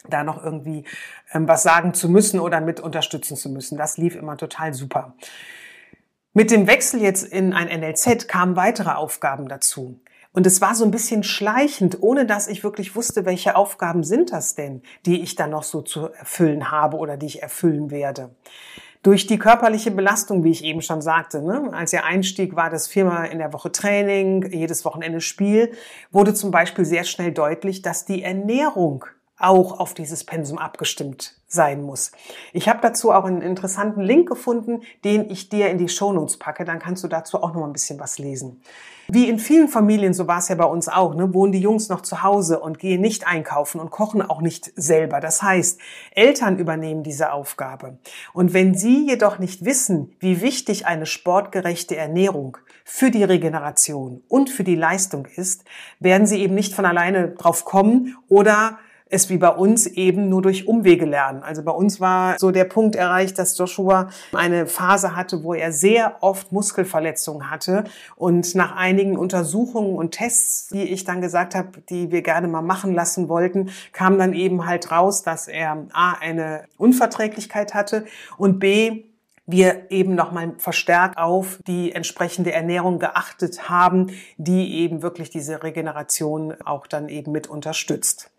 da 0.09 0.23
noch 0.23 0.43
irgendwie 0.43 0.85
ähm, 1.31 1.47
was 1.47 1.63
sagen 1.63 1.93
zu 1.93 2.09
müssen 2.09 2.39
oder 2.39 2.62
mit 2.62 2.79
unterstützen 2.79 3.38
zu 3.38 3.50
müssen. 3.50 3.77
Das 3.77 3.97
lief 3.97 4.15
immer 4.15 4.38
total 4.38 4.73
super. 4.73 5.15
Mit 6.33 6.50
dem 6.50 6.65
Wechsel 6.67 7.01
jetzt 7.01 7.23
in 7.25 7.53
ein 7.53 7.67
NLZ 7.67 8.27
kamen 8.27 8.55
weitere 8.55 8.91
Aufgaben 8.91 9.47
dazu. 9.47 10.00
Und 10.31 10.47
es 10.47 10.62
war 10.62 10.73
so 10.73 10.83
ein 10.83 10.89
bisschen 10.89 11.21
schleichend, 11.21 12.01
ohne 12.01 12.25
dass 12.25 12.47
ich 12.47 12.63
wirklich 12.63 12.95
wusste, 12.95 13.23
welche 13.25 13.55
Aufgaben 13.55 14.03
sind 14.03 14.31
das 14.31 14.55
denn, 14.55 14.81
die 15.05 15.21
ich 15.21 15.35
dann 15.35 15.51
noch 15.51 15.62
so 15.62 15.83
zu 15.83 16.12
erfüllen 16.12 16.71
habe 16.71 16.97
oder 16.97 17.17
die 17.17 17.27
ich 17.27 17.43
erfüllen 17.43 17.91
werde. 17.91 18.31
Durch 19.03 19.27
die 19.27 19.38
körperliche 19.38 19.91
Belastung, 19.91 20.43
wie 20.43 20.50
ich 20.51 20.63
eben 20.63 20.81
schon 20.81 21.01
sagte, 21.01 21.43
ne? 21.43 21.69
als 21.73 21.93
er 21.93 22.05
einstieg, 22.05 22.55
war 22.55 22.71
das 22.71 22.88
viermal 22.88 23.27
in 23.27 23.38
der 23.38 23.53
Woche 23.53 23.71
Training, 23.71 24.50
jedes 24.51 24.85
Wochenende 24.85 25.21
Spiel, 25.21 25.71
wurde 26.12 26.33
zum 26.33 26.50
Beispiel 26.50 26.85
sehr 26.85 27.03
schnell 27.03 27.31
deutlich, 27.31 27.83
dass 27.83 28.05
die 28.05 28.23
Ernährung 28.23 29.05
auch 29.37 29.79
auf 29.79 29.93
dieses 29.93 30.23
Pensum 30.23 30.57
abgestimmt 30.57 31.35
sein 31.47 31.83
muss. 31.83 32.11
Ich 32.51 32.69
habe 32.69 32.79
dazu 32.81 33.11
auch 33.11 33.25
einen 33.25 33.41
interessanten 33.41 34.01
Link 34.01 34.27
gefunden, 34.27 34.81
den 35.03 35.29
ich 35.29 35.49
dir 35.49 35.69
in 35.69 35.77
die 35.77 35.89
Shownotes 35.89 36.37
packe. 36.37 36.65
Dann 36.65 36.79
kannst 36.79 37.03
du 37.03 37.07
dazu 37.07 37.41
auch 37.41 37.53
noch 37.53 37.61
mal 37.61 37.67
ein 37.67 37.73
bisschen 37.73 37.99
was 37.99 38.19
lesen. 38.19 38.61
Wie 39.07 39.27
in 39.27 39.37
vielen 39.37 39.67
Familien, 39.67 40.13
so 40.13 40.27
war 40.27 40.39
es 40.39 40.47
ja 40.47 40.55
bei 40.55 40.65
uns 40.65 40.87
auch, 40.87 41.13
ne, 41.13 41.33
wohnen 41.33 41.51
die 41.51 41.59
Jungs 41.59 41.89
noch 41.89 42.01
zu 42.01 42.23
Hause 42.23 42.59
und 42.59 42.79
gehen 42.79 43.01
nicht 43.01 43.27
einkaufen 43.27 43.81
und 43.81 43.91
kochen 43.91 44.21
auch 44.21 44.41
nicht 44.41 44.71
selber. 44.75 45.19
Das 45.19 45.41
heißt, 45.41 45.79
Eltern 46.11 46.57
übernehmen 46.57 47.03
diese 47.03 47.33
Aufgabe. 47.33 47.97
Und 48.33 48.53
wenn 48.53 48.75
sie 48.75 49.07
jedoch 49.07 49.39
nicht 49.39 49.65
wissen, 49.65 50.15
wie 50.19 50.41
wichtig 50.41 50.85
eine 50.85 51.05
sportgerechte 51.05 51.97
Ernährung 51.97 52.57
für 52.85 53.11
die 53.11 53.23
Regeneration 53.23 54.23
und 54.29 54.49
für 54.49 54.63
die 54.63 54.75
Leistung 54.75 55.25
ist, 55.25 55.65
werden 55.99 56.25
sie 56.25 56.41
eben 56.41 56.55
nicht 56.55 56.73
von 56.73 56.85
alleine 56.85 57.29
drauf 57.31 57.65
kommen 57.65 58.15
oder 58.29 58.79
es 59.13 59.29
wie 59.29 59.38
bei 59.38 59.50
uns 59.50 59.86
eben 59.86 60.27
nur 60.27 60.41
durch 60.41 60.67
Umwege 60.67 61.05
lernen. 61.05 61.43
Also 61.43 61.63
bei 61.63 61.72
uns 61.72 62.00
war 62.00 62.39
so 62.39 62.51
der 62.51 62.65
Punkt 62.65 62.96
erreicht, 62.96 63.38
dass 63.38 63.58
Joshua 63.58 64.10
eine 64.34 64.65
Phase 64.65 65.15
hatte, 65.15 65.43
wo 65.43 65.53
er 65.53 65.72
sehr 65.72 66.17
oft 66.22 66.51
Muskelverletzungen 66.51 67.51
hatte. 67.51 67.84
Und 68.15 68.55
nach 68.55 68.75
einigen 68.75 69.17
Untersuchungen 69.17 69.96
und 69.96 70.12
Tests, 70.12 70.70
die 70.70 70.84
ich 70.84 71.03
dann 71.03 71.22
gesagt 71.22 71.53
habe, 71.53 71.82
die 71.89 72.12
wir 72.12 72.24
gerne 72.24 72.48
mal 72.48 72.62
machen 72.62 72.93
lassen 72.93 73.29
wollten, 73.29 73.70
kam 73.91 74.17
dann 74.17 74.34
eben 74.34 74.65
halt 74.65 74.91
raus, 74.91 75.24
dass 75.24 75.48
er 75.48 75.86
A, 75.93 76.13
eine 76.13 76.65
Unverträglichkeit 76.77 77.74
hatte 77.74 78.05
und 78.38 78.60
B, 78.60 79.03
wir 79.46 79.91
eben 79.91 80.15
nochmal 80.15 80.53
verstärkt 80.58 81.17
auf 81.17 81.60
die 81.67 81.91
entsprechende 81.91 82.53
Ernährung 82.53 83.00
geachtet 83.00 83.70
haben, 83.70 84.12
die 84.38 84.79
eben 84.79 85.01
wirklich 85.01 85.29
diese 85.29 85.63
Regeneration 85.63 86.55
auch 86.63 86.88
dann 86.88 87.10
eben 87.10 87.34
mit 87.34 87.48
unterstützt. 87.48 88.32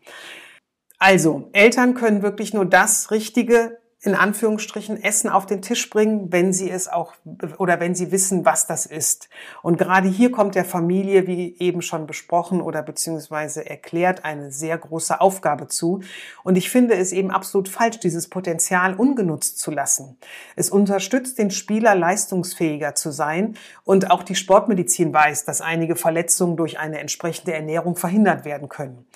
Also, 0.98 1.48
Eltern 1.52 1.94
können 1.94 2.22
wirklich 2.22 2.54
nur 2.54 2.64
das 2.64 3.10
Richtige 3.10 3.78
in 4.04 4.14
Anführungsstrichen 4.14 5.02
Essen 5.02 5.30
auf 5.30 5.46
den 5.46 5.62
Tisch 5.62 5.88
bringen, 5.88 6.30
wenn 6.30 6.52
sie 6.52 6.70
es 6.70 6.88
auch 6.88 7.14
oder 7.56 7.80
wenn 7.80 7.94
sie 7.94 8.12
wissen, 8.12 8.44
was 8.44 8.66
das 8.66 8.84
ist. 8.84 9.30
Und 9.62 9.78
gerade 9.78 10.08
hier 10.08 10.30
kommt 10.30 10.54
der 10.54 10.66
Familie, 10.66 11.26
wie 11.26 11.56
eben 11.58 11.80
schon 11.80 12.06
besprochen 12.06 12.60
oder 12.60 12.82
beziehungsweise 12.82 13.68
erklärt, 13.68 14.24
eine 14.24 14.50
sehr 14.50 14.76
große 14.76 15.22
Aufgabe 15.22 15.68
zu. 15.68 16.02
Und 16.42 16.56
ich 16.56 16.68
finde 16.68 16.94
es 16.96 17.12
eben 17.12 17.30
absolut 17.30 17.70
falsch, 17.70 17.98
dieses 17.98 18.28
Potenzial 18.28 18.94
ungenutzt 18.94 19.58
zu 19.58 19.70
lassen. 19.70 20.18
Es 20.54 20.68
unterstützt 20.68 21.38
den 21.38 21.50
Spieler, 21.50 21.94
leistungsfähiger 21.94 22.94
zu 22.94 23.10
sein. 23.10 23.56
Und 23.84 24.10
auch 24.10 24.22
die 24.22 24.34
Sportmedizin 24.34 25.14
weiß, 25.14 25.46
dass 25.46 25.62
einige 25.62 25.96
Verletzungen 25.96 26.58
durch 26.58 26.78
eine 26.78 26.98
entsprechende 26.98 27.54
Ernährung 27.54 27.96
verhindert 27.96 28.44
werden 28.44 28.68
können. 28.68 29.06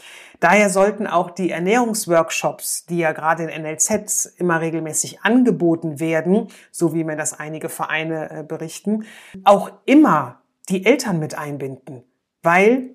Daher 0.41 0.71
sollten 0.71 1.07
auch 1.07 1.31
die 1.31 1.51
Ernährungsworkshops, 1.51 2.87
die 2.87 2.99
ja 2.99 3.13
gerade 3.13 3.45
in 3.45 3.63
NLZs 3.63 4.27
immer 4.27 4.61
regelmäßig 4.61 5.23
angeboten 5.23 5.99
werden, 5.99 6.49
so 6.71 6.95
wie 6.95 7.05
mir 7.05 7.17
das 7.17 7.39
einige 7.39 7.69
Vereine 7.69 8.31
äh, 8.31 8.43
berichten, 8.45 9.05
auch 9.45 9.71
immer 9.85 10.41
die 10.69 10.85
Eltern 10.85 11.19
mit 11.19 11.37
einbinden, 11.37 12.05
weil 12.43 12.91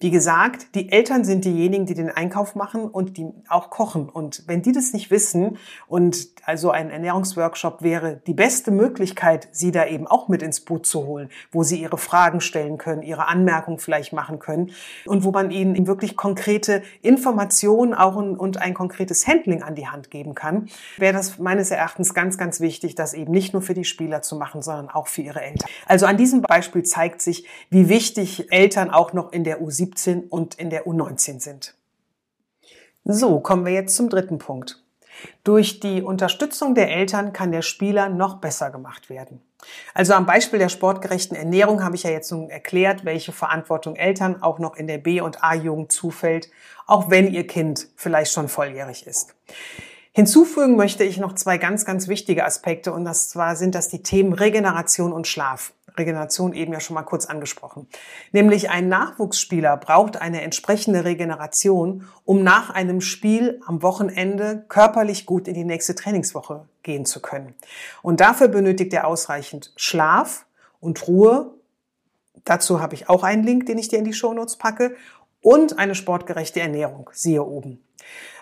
wie 0.00 0.10
gesagt, 0.10 0.74
die 0.74 0.90
Eltern 0.90 1.24
sind 1.24 1.44
diejenigen, 1.44 1.86
die 1.86 1.94
den 1.94 2.10
Einkauf 2.10 2.56
machen 2.56 2.84
und 2.84 3.16
die 3.16 3.26
auch 3.48 3.70
kochen. 3.70 4.08
Und 4.08 4.42
wenn 4.46 4.60
die 4.60 4.72
das 4.72 4.92
nicht 4.92 5.10
wissen 5.10 5.56
und 5.86 6.28
also 6.44 6.70
ein 6.70 6.90
Ernährungsworkshop 6.90 7.80
wäre 7.80 8.20
die 8.26 8.34
beste 8.34 8.70
Möglichkeit, 8.70 9.48
sie 9.52 9.70
da 9.70 9.86
eben 9.86 10.06
auch 10.06 10.28
mit 10.28 10.42
ins 10.42 10.60
Boot 10.60 10.84
zu 10.84 11.06
holen, 11.06 11.30
wo 11.52 11.62
sie 11.62 11.80
ihre 11.80 11.96
Fragen 11.96 12.40
stellen 12.40 12.76
können, 12.76 13.02
ihre 13.02 13.28
Anmerkungen 13.28 13.78
vielleicht 13.78 14.12
machen 14.12 14.40
können 14.40 14.72
und 15.06 15.22
wo 15.24 15.30
man 15.30 15.50
ihnen 15.50 15.86
wirklich 15.86 16.16
konkrete 16.16 16.82
Informationen 17.00 17.94
auch 17.94 18.16
und 18.16 18.60
ein 18.60 18.74
konkretes 18.74 19.26
Handling 19.26 19.62
an 19.62 19.74
die 19.74 19.86
Hand 19.86 20.10
geben 20.10 20.34
kann, 20.34 20.68
wäre 20.98 21.14
das 21.14 21.38
meines 21.38 21.70
Erachtens 21.70 22.14
ganz, 22.14 22.36
ganz 22.36 22.60
wichtig, 22.60 22.94
das 22.94 23.14
eben 23.14 23.32
nicht 23.32 23.52
nur 23.52 23.62
für 23.62 23.74
die 23.74 23.84
Spieler 23.84 24.22
zu 24.22 24.36
machen, 24.36 24.60
sondern 24.60 24.90
auch 24.90 25.06
für 25.06 25.22
ihre 25.22 25.40
Eltern. 25.40 25.68
Also 25.86 26.04
an 26.04 26.16
diesem 26.16 26.42
Beispiel 26.42 26.82
zeigt 26.82 27.22
sich, 27.22 27.46
wie 27.70 27.88
wichtig 27.88 28.52
Eltern 28.52 28.90
auch 28.90 29.12
noch 29.12 29.32
in 29.32 29.44
der 29.44 29.62
U17 29.62 29.83
U17 29.84 30.28
und 30.28 30.54
in 30.54 30.70
der 30.70 30.86
U19 30.86 31.40
sind. 31.40 31.74
So, 33.04 33.40
kommen 33.40 33.66
wir 33.66 33.72
jetzt 33.72 33.96
zum 33.96 34.08
dritten 34.08 34.38
Punkt. 34.38 34.80
Durch 35.44 35.80
die 35.80 36.02
Unterstützung 36.02 36.74
der 36.74 36.90
Eltern 36.90 37.32
kann 37.32 37.52
der 37.52 37.62
Spieler 37.62 38.08
noch 38.08 38.38
besser 38.38 38.70
gemacht 38.70 39.10
werden. 39.10 39.40
Also 39.94 40.14
am 40.14 40.26
Beispiel 40.26 40.58
der 40.58 40.68
sportgerechten 40.68 41.36
Ernährung 41.36 41.82
habe 41.82 41.96
ich 41.96 42.02
ja 42.02 42.10
jetzt 42.10 42.30
nun 42.32 42.50
erklärt, 42.50 43.04
welche 43.04 43.32
Verantwortung 43.32 43.96
Eltern 43.96 44.42
auch 44.42 44.58
noch 44.58 44.76
in 44.76 44.86
der 44.86 44.98
B- 44.98 45.20
und 45.20 45.42
A-Jugend 45.42 45.92
zufällt, 45.92 46.50
auch 46.86 47.10
wenn 47.10 47.32
ihr 47.32 47.46
Kind 47.46 47.88
vielleicht 47.96 48.32
schon 48.32 48.48
volljährig 48.48 49.06
ist. 49.06 49.34
Hinzufügen 50.16 50.76
möchte 50.76 51.02
ich 51.02 51.18
noch 51.18 51.34
zwei 51.34 51.58
ganz, 51.58 51.84
ganz 51.84 52.06
wichtige 52.06 52.44
Aspekte 52.44 52.92
und 52.92 53.04
das 53.04 53.30
zwar 53.30 53.56
sind 53.56 53.74
das 53.74 53.88
die 53.88 54.04
Themen 54.04 54.32
Regeneration 54.32 55.12
und 55.12 55.26
Schlaf. 55.26 55.72
Regeneration 55.96 56.52
eben 56.52 56.72
ja 56.72 56.78
schon 56.78 56.94
mal 56.94 57.02
kurz 57.02 57.26
angesprochen. 57.26 57.88
Nämlich 58.30 58.70
ein 58.70 58.88
Nachwuchsspieler 58.88 59.76
braucht 59.76 60.16
eine 60.16 60.42
entsprechende 60.42 61.04
Regeneration, 61.04 62.06
um 62.24 62.44
nach 62.44 62.70
einem 62.70 63.00
Spiel 63.00 63.60
am 63.66 63.82
Wochenende 63.82 64.64
körperlich 64.68 65.26
gut 65.26 65.48
in 65.48 65.54
die 65.54 65.64
nächste 65.64 65.96
Trainingswoche 65.96 66.64
gehen 66.84 67.06
zu 67.06 67.20
können. 67.20 67.54
Und 68.00 68.20
dafür 68.20 68.46
benötigt 68.46 68.92
er 68.92 69.08
ausreichend 69.08 69.72
Schlaf 69.74 70.46
und 70.78 71.08
Ruhe. 71.08 71.54
Dazu 72.44 72.80
habe 72.80 72.94
ich 72.94 73.08
auch 73.08 73.24
einen 73.24 73.42
Link, 73.42 73.66
den 73.66 73.78
ich 73.78 73.88
dir 73.88 73.98
in 73.98 74.04
die 74.04 74.12
Shownotes 74.12 74.58
packe 74.58 74.94
und 75.44 75.78
eine 75.78 75.94
sportgerechte 75.94 76.60
Ernährung, 76.60 77.10
siehe 77.12 77.44
oben. 77.44 77.84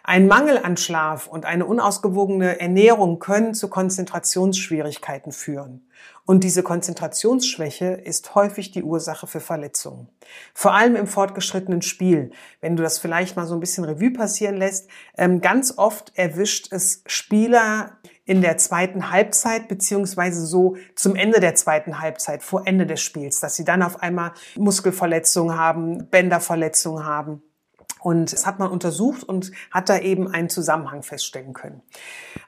Ein 0.05 0.29
Mangel 0.29 0.59
an 0.59 0.77
Schlaf 0.77 1.27
und 1.27 1.45
eine 1.45 1.67
unausgewogene 1.67 2.61
Ernährung 2.61 3.19
können 3.19 3.55
zu 3.55 3.69
Konzentrationsschwierigkeiten 3.69 5.33
führen. 5.33 5.89
Und 6.25 6.45
diese 6.45 6.63
Konzentrationsschwäche 6.63 7.87
ist 7.87 8.37
häufig 8.37 8.71
die 8.71 8.85
Ursache 8.85 9.27
für 9.27 9.41
Verletzungen. 9.41 10.09
Vor 10.55 10.75
allem 10.75 10.95
im 10.95 11.09
fortgeschrittenen 11.09 11.83
Spiel. 11.83 12.31
Wenn 12.61 12.77
du 12.77 12.83
das 12.85 12.99
vielleicht 12.99 13.37
mal 13.37 13.47
so 13.47 13.55
ein 13.55 13.61
bisschen 13.61 13.85
Revue 13.85 14.13
passieren 14.13 14.57
lässt, 14.57 14.89
ähm, 15.17 15.41
ganz 15.41 15.77
oft 15.77 16.13
erwischt 16.17 16.73
es 16.73 17.03
Spieler 17.07 17.99
in 18.25 18.41
der 18.41 18.57
zweiten 18.57 19.11
Halbzeit, 19.11 19.69
beziehungsweise 19.69 20.47
so 20.47 20.77
zum 20.95 21.17
Ende 21.17 21.41
der 21.41 21.55
zweiten 21.55 22.01
Halbzeit, 22.01 22.43
vor 22.43 22.67
Ende 22.67 22.87
des 22.87 23.01
Spiels, 23.01 23.41
dass 23.41 23.57
sie 23.57 23.65
dann 23.65 23.83
auf 23.83 24.03
einmal 24.03 24.33
Muskelverletzungen 24.57 25.59
haben, 25.59 26.09
Bänderverletzungen 26.09 27.05
haben. 27.05 27.43
Und 28.03 28.33
das 28.33 28.47
hat 28.47 28.59
man 28.59 28.71
untersucht 28.71 29.23
und 29.23 29.53
hat 29.71 29.89
da 29.89 29.99
eben 29.99 30.27
einen 30.27 30.49
Zusammenhang 30.49 31.05
feststellen 31.05 31.53
können. 31.53 31.83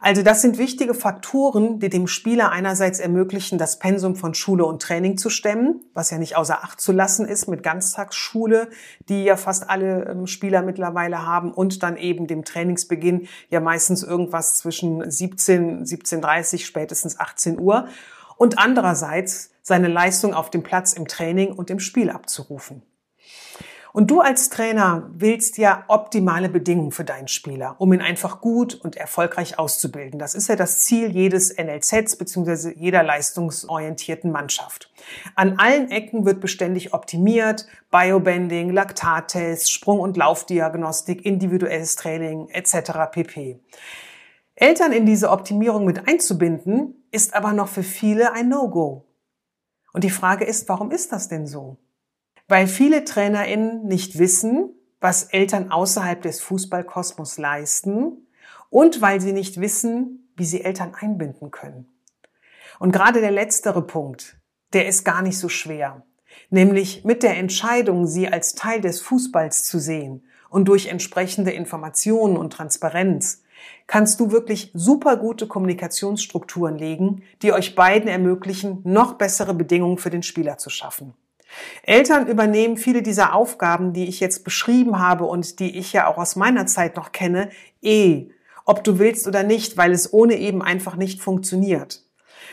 Also 0.01 0.23
das 0.23 0.43
sind 0.43 0.59
wichtige 0.59 0.95
Faktoren, 0.95 1.79
die 1.79 1.89
dem 1.89 2.09
Spieler 2.09 2.51
einerseits 2.51 2.99
ermöglichen, 2.99 3.57
das 3.57 3.79
Pensum 3.79 4.17
von 4.17 4.35
Schule 4.35 4.65
und 4.65 4.83
Training 4.83 5.17
zu 5.17 5.31
stemmen, 5.31 5.85
was 5.95 6.11
ja 6.11 6.19
nicht 6.19 6.37
außer 6.37 6.65
Acht 6.65 6.81
zu 6.81 6.91
lassen 6.91 7.27
ist 7.27 7.47
mit 7.47 7.63
Ganztagsschule, 7.63 8.69
die 9.09 9.23
ja 9.23 9.37
fast 9.37 9.71
alle 9.71 10.07
ähm, 10.07 10.27
Spieler 10.27 10.63
mittlerweile 10.63 11.25
haben 11.25 11.53
und 11.53 11.85
dann 11.85 11.97
eben 11.97 12.27
dem 12.27 12.45
Trainingsbeginn 12.45 13.29
ja 13.49 13.61
meistens 13.61 14.03
irgendwas 14.03 14.59
zwischen 14.59 15.09
17, 15.09 15.85
17.30, 15.85 16.65
spätestens 16.65 17.21
18 17.21 17.61
Uhr. 17.61 17.87
Und 18.37 18.59
andererseits 18.59 19.53
seine 19.63 19.87
Leistung 19.87 20.35
auf 20.35 20.51
dem 20.51 20.65
Platz 20.65 20.93
im 20.95 21.07
Training 21.07 21.53
und 21.53 21.71
im 21.71 21.79
Spiel 21.79 22.11
abzurufen. 22.11 22.83
Und 23.97 24.11
du 24.11 24.21
als 24.21 24.51
Trainer 24.51 25.09
willst 25.15 25.57
ja 25.57 25.85
optimale 25.87 26.49
Bedingungen 26.49 26.91
für 26.91 27.05
deinen 27.05 27.29
Spieler, 27.29 27.77
um 27.79 27.93
ihn 27.93 28.01
einfach 28.01 28.41
gut 28.41 28.75
und 28.75 28.97
erfolgreich 28.97 29.57
auszubilden. 29.57 30.19
Das 30.19 30.35
ist 30.35 30.49
ja 30.49 30.57
das 30.57 30.81
Ziel 30.81 31.13
jedes 31.13 31.57
NLZs 31.57 32.17
bzw. 32.17 32.75
jeder 32.77 33.05
leistungsorientierten 33.05 34.33
Mannschaft. 34.33 34.93
An 35.37 35.61
allen 35.61 35.93
Ecken 35.93 36.27
wird 36.27 36.41
beständig 36.41 36.93
optimiert, 36.93 37.69
Biobending, 37.93 38.71
Laktattest, 38.73 39.71
Sprung- 39.71 40.01
und 40.01 40.17
Laufdiagnostik, 40.17 41.25
individuelles 41.25 41.95
Training 41.95 42.49
etc. 42.49 43.13
pp. 43.13 43.61
Eltern 44.57 44.91
in 44.91 45.07
diese 45.07 45.31
Optimierung 45.31 45.85
mit 45.85 46.09
einzubinden, 46.09 47.07
ist 47.13 47.33
aber 47.33 47.53
noch 47.53 47.69
für 47.69 47.85
viele 47.85 48.33
ein 48.33 48.49
No-Go. 48.49 49.05
Und 49.93 50.03
die 50.03 50.11
Frage 50.11 50.45
ist, 50.45 50.69
warum 50.69 50.91
ist 50.91 51.13
das 51.13 51.29
denn 51.29 51.47
so? 51.47 51.79
Weil 52.49 52.67
viele 52.67 53.05
TrainerInnen 53.05 53.85
nicht 53.87 54.19
wissen, 54.19 54.71
was 55.01 55.25
Eltern 55.25 55.71
außerhalb 55.71 56.23
des 56.23 56.41
Fußballkosmos 56.41 57.39
leisten 57.39 58.27
und 58.71 59.01
weil 59.03 59.21
sie 59.21 59.33
nicht 59.33 59.61
wissen, 59.61 60.31
wie 60.37 60.45
sie 60.45 60.63
Eltern 60.63 60.95
einbinden 60.95 61.51
können. 61.51 61.87
Und 62.79 62.93
gerade 62.93 63.21
der 63.21 63.31
letztere 63.31 63.83
Punkt, 63.83 64.39
der 64.73 64.89
ist 64.89 65.05
gar 65.05 65.23
nicht 65.23 65.39
so 65.39 65.49
schwer, 65.49 66.05
nämlich 66.51 67.05
mit 67.05 67.23
der 67.23 67.37
Entscheidung, 67.37 68.07
sie 68.07 68.29
als 68.29 68.55
Teil 68.55 68.81
des 68.81 69.01
Fußballs 69.01 69.65
zu 69.65 69.79
sehen 69.79 70.25
und 70.51 70.67
durch 70.67 70.87
entsprechende 70.87 71.51
Informationen 71.51 72.37
und 72.37 72.53
Transparenz 72.53 73.43
kannst 73.87 74.21
du 74.21 74.31
wirklich 74.31 74.71
super 74.75 75.17
gute 75.17 75.47
Kommunikationsstrukturen 75.47 76.77
legen, 76.77 77.23
die 77.43 77.53
euch 77.53 77.75
beiden 77.75 78.09
ermöglichen, 78.09 78.81
noch 78.85 79.15
bessere 79.15 79.55
Bedingungen 79.55 79.99
für 79.99 80.11
den 80.11 80.23
Spieler 80.23 80.59
zu 80.59 80.71
schaffen. 80.71 81.15
Eltern 81.83 82.27
übernehmen 82.27 82.77
viele 82.77 83.03
dieser 83.03 83.35
Aufgaben, 83.35 83.93
die 83.93 84.09
ich 84.09 84.21
jetzt 84.21 84.45
beschrieben 84.45 84.99
habe 84.99 85.25
und 85.25 85.59
die 85.61 85.79
ich 85.79 85.93
ja 85.93 86.07
auch 86.07 86.19
aus 86.19 86.37
meiner 86.37 86.67
Zeit 86.67 86.97
noch 86.97 87.13
kenne, 87.13 87.51
eh, 87.83 88.27
ob 88.65 88.83
du 88.85 88.99
willst 88.99 89.27
oder 89.27 89.43
nicht, 89.43 89.77
weil 89.77 89.93
es 89.93 90.13
ohne 90.13 90.37
eben 90.37 90.63
einfach 90.63 90.97
nicht 90.97 91.21
funktioniert. 91.21 92.03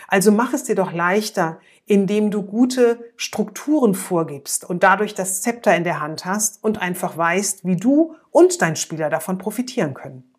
Also 0.07 0.31
mach 0.31 0.53
es 0.53 0.63
dir 0.63 0.75
doch 0.75 0.91
leichter, 0.91 1.59
indem 1.85 2.31
du 2.31 2.43
gute 2.43 3.11
Strukturen 3.15 3.95
vorgibst 3.95 4.69
und 4.69 4.83
dadurch 4.83 5.13
das 5.13 5.41
Zepter 5.41 5.75
in 5.75 5.83
der 5.83 6.01
Hand 6.01 6.25
hast 6.25 6.63
und 6.63 6.81
einfach 6.81 7.17
weißt, 7.17 7.65
wie 7.65 7.77
du 7.77 8.15
und 8.29 8.61
dein 8.61 8.75
Spieler 8.75 9.09
davon 9.09 9.37
profitieren 9.37 9.93
können. 9.93 10.33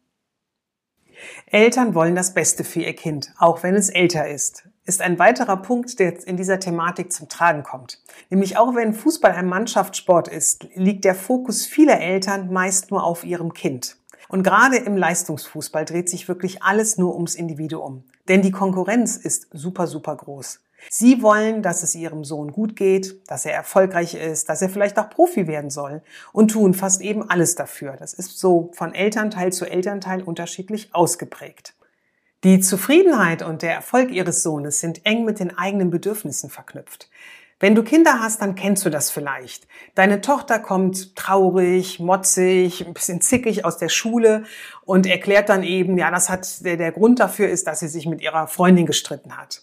Eltern 1.46 1.94
wollen 1.94 2.14
das 2.14 2.34
Beste 2.34 2.64
für 2.64 2.80
ihr 2.80 2.94
Kind, 2.94 3.32
auch 3.38 3.62
wenn 3.62 3.74
es 3.74 3.90
älter 3.90 4.28
ist 4.28 4.64
ist 4.84 5.00
ein 5.00 5.18
weiterer 5.18 5.56
Punkt, 5.58 5.98
der 5.98 6.26
in 6.26 6.36
dieser 6.36 6.58
Thematik 6.58 7.12
zum 7.12 7.28
Tragen 7.28 7.62
kommt. 7.62 8.00
Nämlich 8.30 8.56
auch 8.56 8.74
wenn 8.74 8.94
Fußball 8.94 9.32
ein 9.32 9.48
Mannschaftssport 9.48 10.28
ist, 10.28 10.66
liegt 10.74 11.04
der 11.04 11.14
Fokus 11.14 11.66
vieler 11.66 12.00
Eltern 12.00 12.52
meist 12.52 12.90
nur 12.90 13.04
auf 13.04 13.24
ihrem 13.24 13.54
Kind. 13.54 13.96
Und 14.28 14.42
gerade 14.42 14.78
im 14.78 14.96
Leistungsfußball 14.96 15.84
dreht 15.84 16.08
sich 16.08 16.26
wirklich 16.26 16.62
alles 16.62 16.96
nur 16.96 17.14
ums 17.14 17.34
Individuum. 17.34 18.04
Denn 18.28 18.42
die 18.42 18.50
Konkurrenz 18.50 19.16
ist 19.16 19.48
super, 19.52 19.86
super 19.86 20.16
groß. 20.16 20.60
Sie 20.90 21.22
wollen, 21.22 21.62
dass 21.62 21.82
es 21.82 21.94
ihrem 21.94 22.24
Sohn 22.24 22.52
gut 22.52 22.74
geht, 22.74 23.30
dass 23.30 23.44
er 23.44 23.52
erfolgreich 23.52 24.14
ist, 24.14 24.48
dass 24.48 24.62
er 24.62 24.68
vielleicht 24.68 24.98
auch 24.98 25.10
Profi 25.10 25.46
werden 25.46 25.70
soll 25.70 26.02
und 26.32 26.50
tun 26.50 26.74
fast 26.74 27.02
eben 27.02 27.28
alles 27.30 27.54
dafür. 27.54 27.96
Das 27.96 28.14
ist 28.14 28.38
so 28.38 28.70
von 28.74 28.94
Elternteil 28.94 29.52
zu 29.52 29.64
Elternteil 29.66 30.22
unterschiedlich 30.22 30.94
ausgeprägt. 30.94 31.74
Die 32.44 32.58
Zufriedenheit 32.58 33.42
und 33.42 33.62
der 33.62 33.72
Erfolg 33.72 34.10
ihres 34.10 34.42
Sohnes 34.42 34.80
sind 34.80 35.06
eng 35.06 35.24
mit 35.24 35.38
den 35.38 35.56
eigenen 35.56 35.90
Bedürfnissen 35.90 36.50
verknüpft. 36.50 37.08
Wenn 37.60 37.76
du 37.76 37.84
Kinder 37.84 38.18
hast, 38.18 38.42
dann 38.42 38.56
kennst 38.56 38.84
du 38.84 38.90
das 38.90 39.12
vielleicht. 39.12 39.68
Deine 39.94 40.20
Tochter 40.20 40.58
kommt 40.58 41.14
traurig, 41.14 42.00
motzig, 42.00 42.84
ein 42.84 42.94
bisschen 42.94 43.20
zickig 43.20 43.64
aus 43.64 43.78
der 43.78 43.88
Schule 43.88 44.42
und 44.84 45.06
erklärt 45.06 45.48
dann 45.48 45.62
eben, 45.62 45.96
ja, 45.96 46.10
das 46.10 46.28
hat 46.28 46.64
der, 46.64 46.76
der 46.76 46.90
Grund 46.90 47.20
dafür 47.20 47.48
ist, 47.48 47.68
dass 47.68 47.78
sie 47.78 47.86
sich 47.86 48.06
mit 48.06 48.20
ihrer 48.20 48.48
Freundin 48.48 48.86
gestritten 48.86 49.36
hat. 49.36 49.62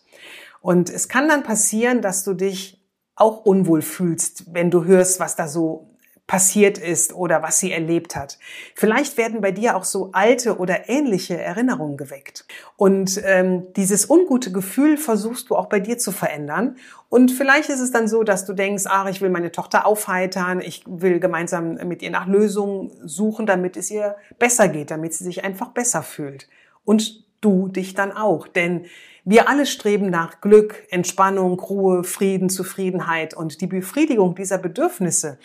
Und 0.62 0.90
es 0.90 1.10
kann 1.10 1.28
dann 1.28 1.44
passieren, 1.44 2.02
dass 2.02 2.24
du 2.24 2.34
dich 2.34 2.82
auch 3.16 3.44
unwohl 3.44 3.82
fühlst, 3.82 4.54
wenn 4.54 4.72
du 4.72 4.86
hörst, 4.86 5.20
was 5.20 5.36
da 5.36 5.50
so 5.50 5.88
passiert 6.30 6.78
ist 6.78 7.12
oder 7.16 7.42
was 7.42 7.58
sie 7.58 7.72
erlebt 7.72 8.16
hat. 8.16 8.38
Vielleicht 8.76 9.18
werden 9.18 9.42
bei 9.42 9.52
dir 9.52 9.76
auch 9.76 9.84
so 9.84 10.12
alte 10.12 10.60
oder 10.60 10.88
ähnliche 10.88 11.36
Erinnerungen 11.36 11.98
geweckt. 11.98 12.46
Und 12.78 13.20
ähm, 13.26 13.74
dieses 13.76 14.08
ungute 14.08 14.52
Gefühl 14.52 14.98
versuchst 14.98 15.50
du 15.50 15.56
auch 15.56 15.66
bei 15.66 15.80
dir 15.80 15.98
zu 15.98 16.12
verändern. 16.12 16.78
Und 17.10 17.32
vielleicht 17.32 17.70
ist 17.70 17.80
es 17.80 17.90
dann 17.90 18.08
so, 18.08 18.22
dass 18.22 18.46
du 18.46 18.54
denkst, 18.54 18.84
ach, 18.86 19.10
ich 19.10 19.22
will 19.22 19.32
meine 19.32 19.52
Tochter 19.52 19.88
aufheitern, 19.88 20.62
ich 20.62 20.84
will 20.86 21.20
gemeinsam 21.20 21.74
mit 21.88 22.04
ihr 22.04 22.12
nach 22.12 22.28
Lösungen 22.28 22.92
suchen, 23.04 23.48
damit 23.48 23.76
es 23.76 23.90
ihr 23.90 24.16
besser 24.38 24.68
geht, 24.68 24.92
damit 24.92 25.16
sie 25.16 25.24
sich 25.24 25.44
einfach 25.44 25.70
besser 25.70 26.04
fühlt. 26.04 26.48
Und 26.86 27.26
du 27.42 27.70
dich 27.70 27.96
dann 27.96 28.12
auch. 28.12 28.48
Denn 28.48 28.86
wir 29.26 29.50
alle 29.50 29.66
streben 29.66 30.12
nach 30.12 30.42
Glück, 30.42 30.84
Entspannung, 30.92 31.60
Ruhe, 31.60 32.04
Frieden, 32.04 32.50
Zufriedenheit 32.50 33.34
und 33.34 33.62
die 33.62 33.68
Befriedigung 33.68 34.36
dieser 34.36 34.60
Bedürfnisse 34.60 35.40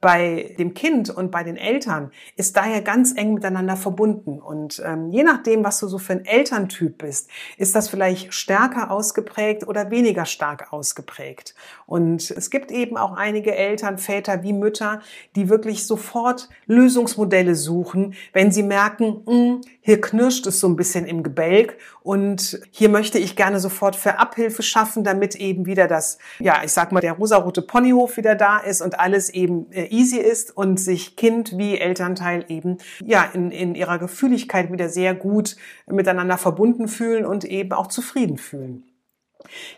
bei 0.00 0.54
dem 0.58 0.74
Kind 0.74 1.08
und 1.08 1.30
bei 1.30 1.42
den 1.42 1.56
Eltern 1.56 2.10
ist 2.36 2.56
daher 2.56 2.82
ganz 2.82 3.16
eng 3.16 3.34
miteinander 3.34 3.76
verbunden. 3.76 4.38
Und 4.40 4.82
ähm, 4.84 5.10
je 5.10 5.22
nachdem, 5.22 5.64
was 5.64 5.80
du 5.80 5.88
so 5.88 5.98
für 5.98 6.12
ein 6.12 6.24
Elterntyp 6.24 6.98
bist, 6.98 7.30
ist 7.56 7.74
das 7.74 7.88
vielleicht 7.88 8.34
stärker 8.34 8.90
ausgeprägt 8.90 9.66
oder 9.66 9.90
weniger 9.90 10.26
stark 10.26 10.72
ausgeprägt. 10.72 11.54
Und 11.86 12.30
es 12.30 12.50
gibt 12.50 12.70
eben 12.70 12.96
auch 12.98 13.12
einige 13.12 13.54
Eltern, 13.54 13.96
Väter 13.96 14.42
wie 14.42 14.52
Mütter, 14.52 15.00
die 15.34 15.48
wirklich 15.48 15.86
sofort 15.86 16.50
Lösungsmodelle 16.66 17.54
suchen, 17.54 18.14
wenn 18.32 18.52
sie 18.52 18.62
merken, 18.62 19.22
mh, 19.24 19.32
hm, 19.32 19.60
hier 19.80 20.00
knirscht 20.00 20.46
es 20.46 20.60
so 20.60 20.68
ein 20.68 20.76
bisschen 20.76 21.06
im 21.06 21.22
Gebälk 21.22 21.78
und 22.06 22.60
hier 22.70 22.88
möchte 22.88 23.18
ich 23.18 23.34
gerne 23.34 23.58
sofort 23.58 23.96
für 23.96 24.20
Abhilfe 24.20 24.62
schaffen, 24.62 25.02
damit 25.02 25.34
eben 25.34 25.66
wieder 25.66 25.88
das, 25.88 26.18
ja, 26.38 26.62
ich 26.64 26.70
sag 26.70 26.92
mal, 26.92 27.00
der 27.00 27.14
rosarote 27.14 27.62
Ponyhof 27.62 28.16
wieder 28.16 28.36
da 28.36 28.58
ist 28.58 28.80
und 28.80 29.00
alles 29.00 29.28
eben 29.28 29.72
äh, 29.72 29.86
easy 29.88 30.18
ist 30.18 30.56
und 30.56 30.78
sich 30.78 31.16
Kind 31.16 31.58
wie 31.58 31.76
Elternteil 31.76 32.44
eben, 32.46 32.78
ja, 33.04 33.24
in, 33.24 33.50
in 33.50 33.74
ihrer 33.74 33.98
Gefühligkeit 33.98 34.70
wieder 34.70 34.88
sehr 34.88 35.16
gut 35.16 35.56
miteinander 35.88 36.38
verbunden 36.38 36.86
fühlen 36.86 37.26
und 37.26 37.44
eben 37.44 37.72
auch 37.72 37.88
zufrieden 37.88 38.38
fühlen. 38.38 38.84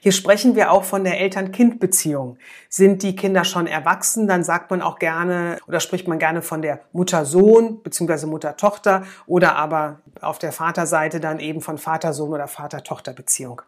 Hier 0.01 0.13
sprechen 0.13 0.57
wir 0.57 0.71
auch 0.71 0.85
von 0.85 1.05
der 1.05 1.21
Eltern-Kind-Beziehung. 1.21 2.39
Sind 2.69 3.03
die 3.03 3.17
Kinder 3.17 3.45
schon 3.45 3.67
erwachsen, 3.67 4.27
dann 4.27 4.45
sagt 4.45 4.71
man 4.71 4.83
auch 4.83 4.99
gerne 4.99 5.59
oder 5.67 5.81
spricht 5.81 6.09
man 6.09 6.19
gerne 6.19 6.43
von 6.43 6.63
der 6.63 6.81
Mutter-Sohn 6.93 7.83
bzw. 7.83 8.27
Mutter-Tochter 8.27 9.05
oder 9.27 9.57
aber 9.57 10.01
auf 10.21 10.39
der 10.39 10.53
Vaterseite 10.53 11.21
dann 11.21 11.41
eben 11.41 11.61
von 11.61 11.79
Vater-Sohn 11.79 12.33
oder 12.33 12.49
Vater-Tochter-Beziehung. 12.49 13.63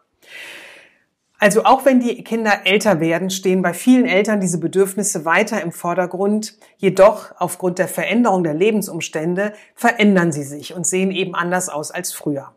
Also 1.41 1.63
auch 1.63 1.85
wenn 1.85 1.99
die 1.99 2.23
Kinder 2.23 2.67
älter 2.67 2.99
werden, 2.99 3.31
stehen 3.31 3.63
bei 3.63 3.73
vielen 3.73 4.05
Eltern 4.05 4.41
diese 4.41 4.59
Bedürfnisse 4.59 5.25
weiter 5.25 5.59
im 5.59 5.71
Vordergrund. 5.71 6.55
Jedoch 6.77 7.31
aufgrund 7.39 7.79
der 7.79 7.87
Veränderung 7.87 8.43
der 8.43 8.53
Lebensumstände 8.53 9.53
verändern 9.73 10.31
sie 10.31 10.43
sich 10.43 10.75
und 10.75 10.85
sehen 10.85 11.09
eben 11.09 11.33
anders 11.33 11.67
aus 11.67 11.89
als 11.89 12.13
früher. 12.13 12.53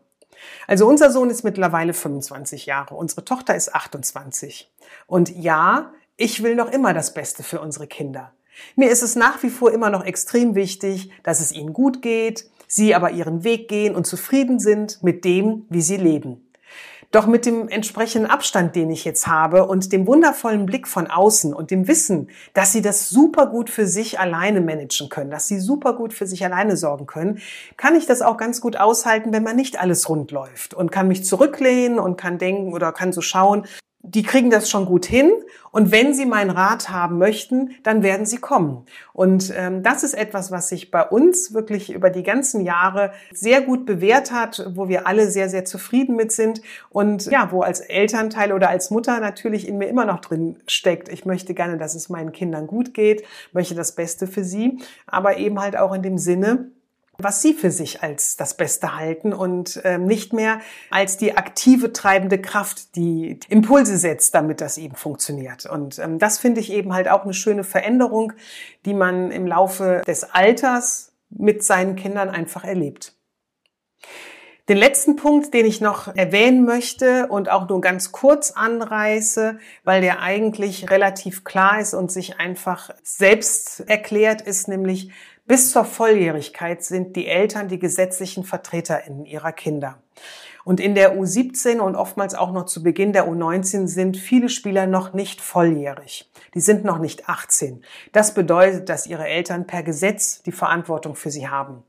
Also 0.67 0.87
unser 0.87 1.11
Sohn 1.11 1.29
ist 1.29 1.43
mittlerweile 1.43 1.93
25 1.93 2.65
Jahre, 2.65 2.95
unsere 2.95 3.25
Tochter 3.25 3.55
ist 3.55 3.73
28. 3.73 4.71
Und 5.07 5.29
ja, 5.29 5.91
ich 6.17 6.43
will 6.43 6.55
noch 6.55 6.71
immer 6.71 6.93
das 6.93 7.13
Beste 7.13 7.43
für 7.43 7.59
unsere 7.59 7.87
Kinder. 7.87 8.31
Mir 8.75 8.89
ist 8.89 9.03
es 9.03 9.15
nach 9.15 9.43
wie 9.43 9.49
vor 9.49 9.71
immer 9.71 9.89
noch 9.89 10.05
extrem 10.05 10.55
wichtig, 10.55 11.11
dass 11.23 11.41
es 11.41 11.51
ihnen 11.51 11.73
gut 11.73 12.01
geht, 12.01 12.49
sie 12.67 12.95
aber 12.95 13.11
ihren 13.11 13.43
Weg 13.43 13.67
gehen 13.67 13.95
und 13.95 14.07
zufrieden 14.07 14.59
sind 14.59 15.03
mit 15.03 15.25
dem, 15.25 15.65
wie 15.69 15.81
sie 15.81 15.97
leben. 15.97 16.44
Doch 17.15 17.27
mit 17.27 17.45
dem 17.45 17.69
entsprechenden 17.69 18.29
Abstand, 18.29 18.75
den 18.75 18.89
ich 18.89 19.05
jetzt 19.05 19.25
habe 19.25 19.67
und 19.67 19.93
dem 19.93 20.05
wundervollen 20.05 20.65
Blick 20.65 20.85
von 20.85 21.07
außen 21.07 21.53
und 21.53 21.71
dem 21.71 21.87
Wissen, 21.87 22.27
dass 22.53 22.73
sie 22.73 22.81
das 22.81 23.09
super 23.09 23.45
gut 23.45 23.69
für 23.69 23.87
sich 23.87 24.19
alleine 24.19 24.59
managen 24.59 25.07
können, 25.07 25.31
dass 25.31 25.47
sie 25.47 25.61
super 25.61 25.93
gut 25.93 26.11
für 26.11 26.27
sich 26.27 26.43
alleine 26.43 26.75
sorgen 26.75 27.05
können, 27.05 27.39
kann 27.77 27.95
ich 27.95 28.05
das 28.05 28.21
auch 28.21 28.35
ganz 28.35 28.59
gut 28.59 28.75
aushalten, 28.75 29.31
wenn 29.31 29.43
man 29.43 29.55
nicht 29.55 29.79
alles 29.79 30.09
rund 30.09 30.31
läuft 30.31 30.73
und 30.73 30.91
kann 30.91 31.07
mich 31.07 31.23
zurücklehnen 31.23 31.99
und 31.99 32.17
kann 32.17 32.37
denken 32.37 32.73
oder 32.73 32.91
kann 32.91 33.13
so 33.13 33.21
schauen, 33.21 33.65
die 34.07 34.23
kriegen 34.23 34.49
das 34.49 34.69
schon 34.69 34.85
gut 34.85 35.05
hin. 35.05 35.31
Und 35.71 35.91
wenn 35.91 36.13
sie 36.13 36.25
meinen 36.25 36.51
Rat 36.51 36.89
haben 36.89 37.17
möchten, 37.17 37.71
dann 37.83 38.01
werden 38.01 38.25
sie 38.25 38.37
kommen. 38.37 38.85
Und 39.11 39.51
ähm, 39.57 39.83
das 39.83 40.03
ist 40.03 40.13
etwas, 40.13 40.49
was 40.49 40.69
sich 40.69 40.89
bei 40.89 41.03
uns 41.03 41.53
wirklich 41.53 41.91
über 41.91 42.09
die 42.09 42.23
ganzen 42.23 42.61
Jahre 42.61 43.11
sehr 43.33 43.61
gut 43.61 43.85
bewährt 43.85 44.31
hat, 44.31 44.71
wo 44.73 44.87
wir 44.87 45.05
alle 45.05 45.29
sehr, 45.29 45.49
sehr 45.49 45.65
zufrieden 45.65 46.15
mit 46.15 46.31
sind 46.31 46.61
und 46.89 47.25
ja, 47.25 47.51
wo 47.51 47.61
als 47.61 47.81
Elternteil 47.81 48.53
oder 48.53 48.69
als 48.69 48.89
Mutter 48.89 49.19
natürlich 49.19 49.67
in 49.67 49.77
mir 49.77 49.87
immer 49.87 50.05
noch 50.05 50.21
drin 50.21 50.55
steckt. 50.65 51.09
Ich 51.09 51.25
möchte 51.25 51.53
gerne, 51.53 51.77
dass 51.77 51.93
es 51.93 52.07
meinen 52.07 52.31
Kindern 52.31 52.67
gut 52.67 52.93
geht, 52.93 53.23
möchte 53.51 53.75
das 53.75 53.95
Beste 53.95 54.27
für 54.27 54.45
sie, 54.45 54.79
aber 55.07 55.37
eben 55.37 55.59
halt 55.59 55.75
auch 55.75 55.93
in 55.93 56.03
dem 56.03 56.17
Sinne, 56.17 56.69
was 57.17 57.41
sie 57.41 57.53
für 57.53 57.71
sich 57.71 58.03
als 58.03 58.35
das 58.35 58.57
Beste 58.57 58.95
halten 58.95 59.33
und 59.33 59.81
ähm, 59.83 60.05
nicht 60.05 60.33
mehr 60.33 60.59
als 60.89 61.17
die 61.17 61.37
aktive 61.37 61.93
treibende 61.93 62.39
Kraft, 62.39 62.95
die 62.95 63.39
Impulse 63.49 63.97
setzt, 63.97 64.35
damit 64.35 64.61
das 64.61 64.77
eben 64.77 64.95
funktioniert. 64.95 65.65
Und 65.65 65.99
ähm, 65.99 66.19
das 66.19 66.37
finde 66.37 66.61
ich 66.61 66.71
eben 66.71 66.93
halt 66.93 67.07
auch 67.07 67.23
eine 67.23 67.33
schöne 67.33 67.63
Veränderung, 67.63 68.33
die 68.85 68.93
man 68.93 69.31
im 69.31 69.47
Laufe 69.47 70.01
des 70.05 70.23
Alters 70.23 71.13
mit 71.29 71.63
seinen 71.63 71.95
Kindern 71.95 72.29
einfach 72.29 72.63
erlebt. 72.63 73.13
Den 74.67 74.77
letzten 74.77 75.15
Punkt, 75.15 75.53
den 75.53 75.67
ich 75.67 75.79
noch 75.79 76.15
erwähnen 76.15 76.65
möchte 76.65 77.27
und 77.27 77.51
auch 77.51 77.69
nur 77.69 77.81
ganz 77.81 78.11
kurz 78.11 78.49
anreiße, 78.49 79.59
weil 79.83 80.01
der 80.01 80.21
eigentlich 80.21 80.89
relativ 80.89 81.43
klar 81.43 81.79
ist 81.79 81.93
und 81.93 82.11
sich 82.11 82.39
einfach 82.39 82.89
selbst 83.03 83.81
erklärt, 83.87 84.41
ist 84.41 84.67
nämlich 84.67 85.11
bis 85.45 85.71
zur 85.71 85.85
Volljährigkeit 85.85 86.83
sind 86.83 87.15
die 87.15 87.27
Eltern 87.27 87.67
die 87.67 87.79
gesetzlichen 87.79 88.43
VertreterInnen 88.43 89.25
ihrer 89.25 89.51
Kinder. 89.51 89.99
Und 90.63 90.79
in 90.79 90.95
der 90.95 91.15
U17 91.15 91.77
und 91.77 91.95
oftmals 91.95 92.33
auch 92.33 92.51
noch 92.51 92.65
zu 92.65 92.81
Beginn 92.81 93.13
der 93.13 93.29
U19 93.29 93.87
sind 93.87 94.17
viele 94.17 94.49
Spieler 94.49 94.87
noch 94.87 95.13
nicht 95.13 95.39
volljährig. 95.39 96.27
Die 96.55 96.59
sind 96.59 96.83
noch 96.83 96.97
nicht 96.97 97.29
18. 97.29 97.83
Das 98.11 98.33
bedeutet, 98.33 98.89
dass 98.89 99.05
ihre 99.05 99.27
Eltern 99.27 99.67
per 99.67 99.83
Gesetz 99.83 100.41
die 100.41 100.51
Verantwortung 100.51 101.15
für 101.15 101.29
sie 101.29 101.47
haben. 101.47 101.83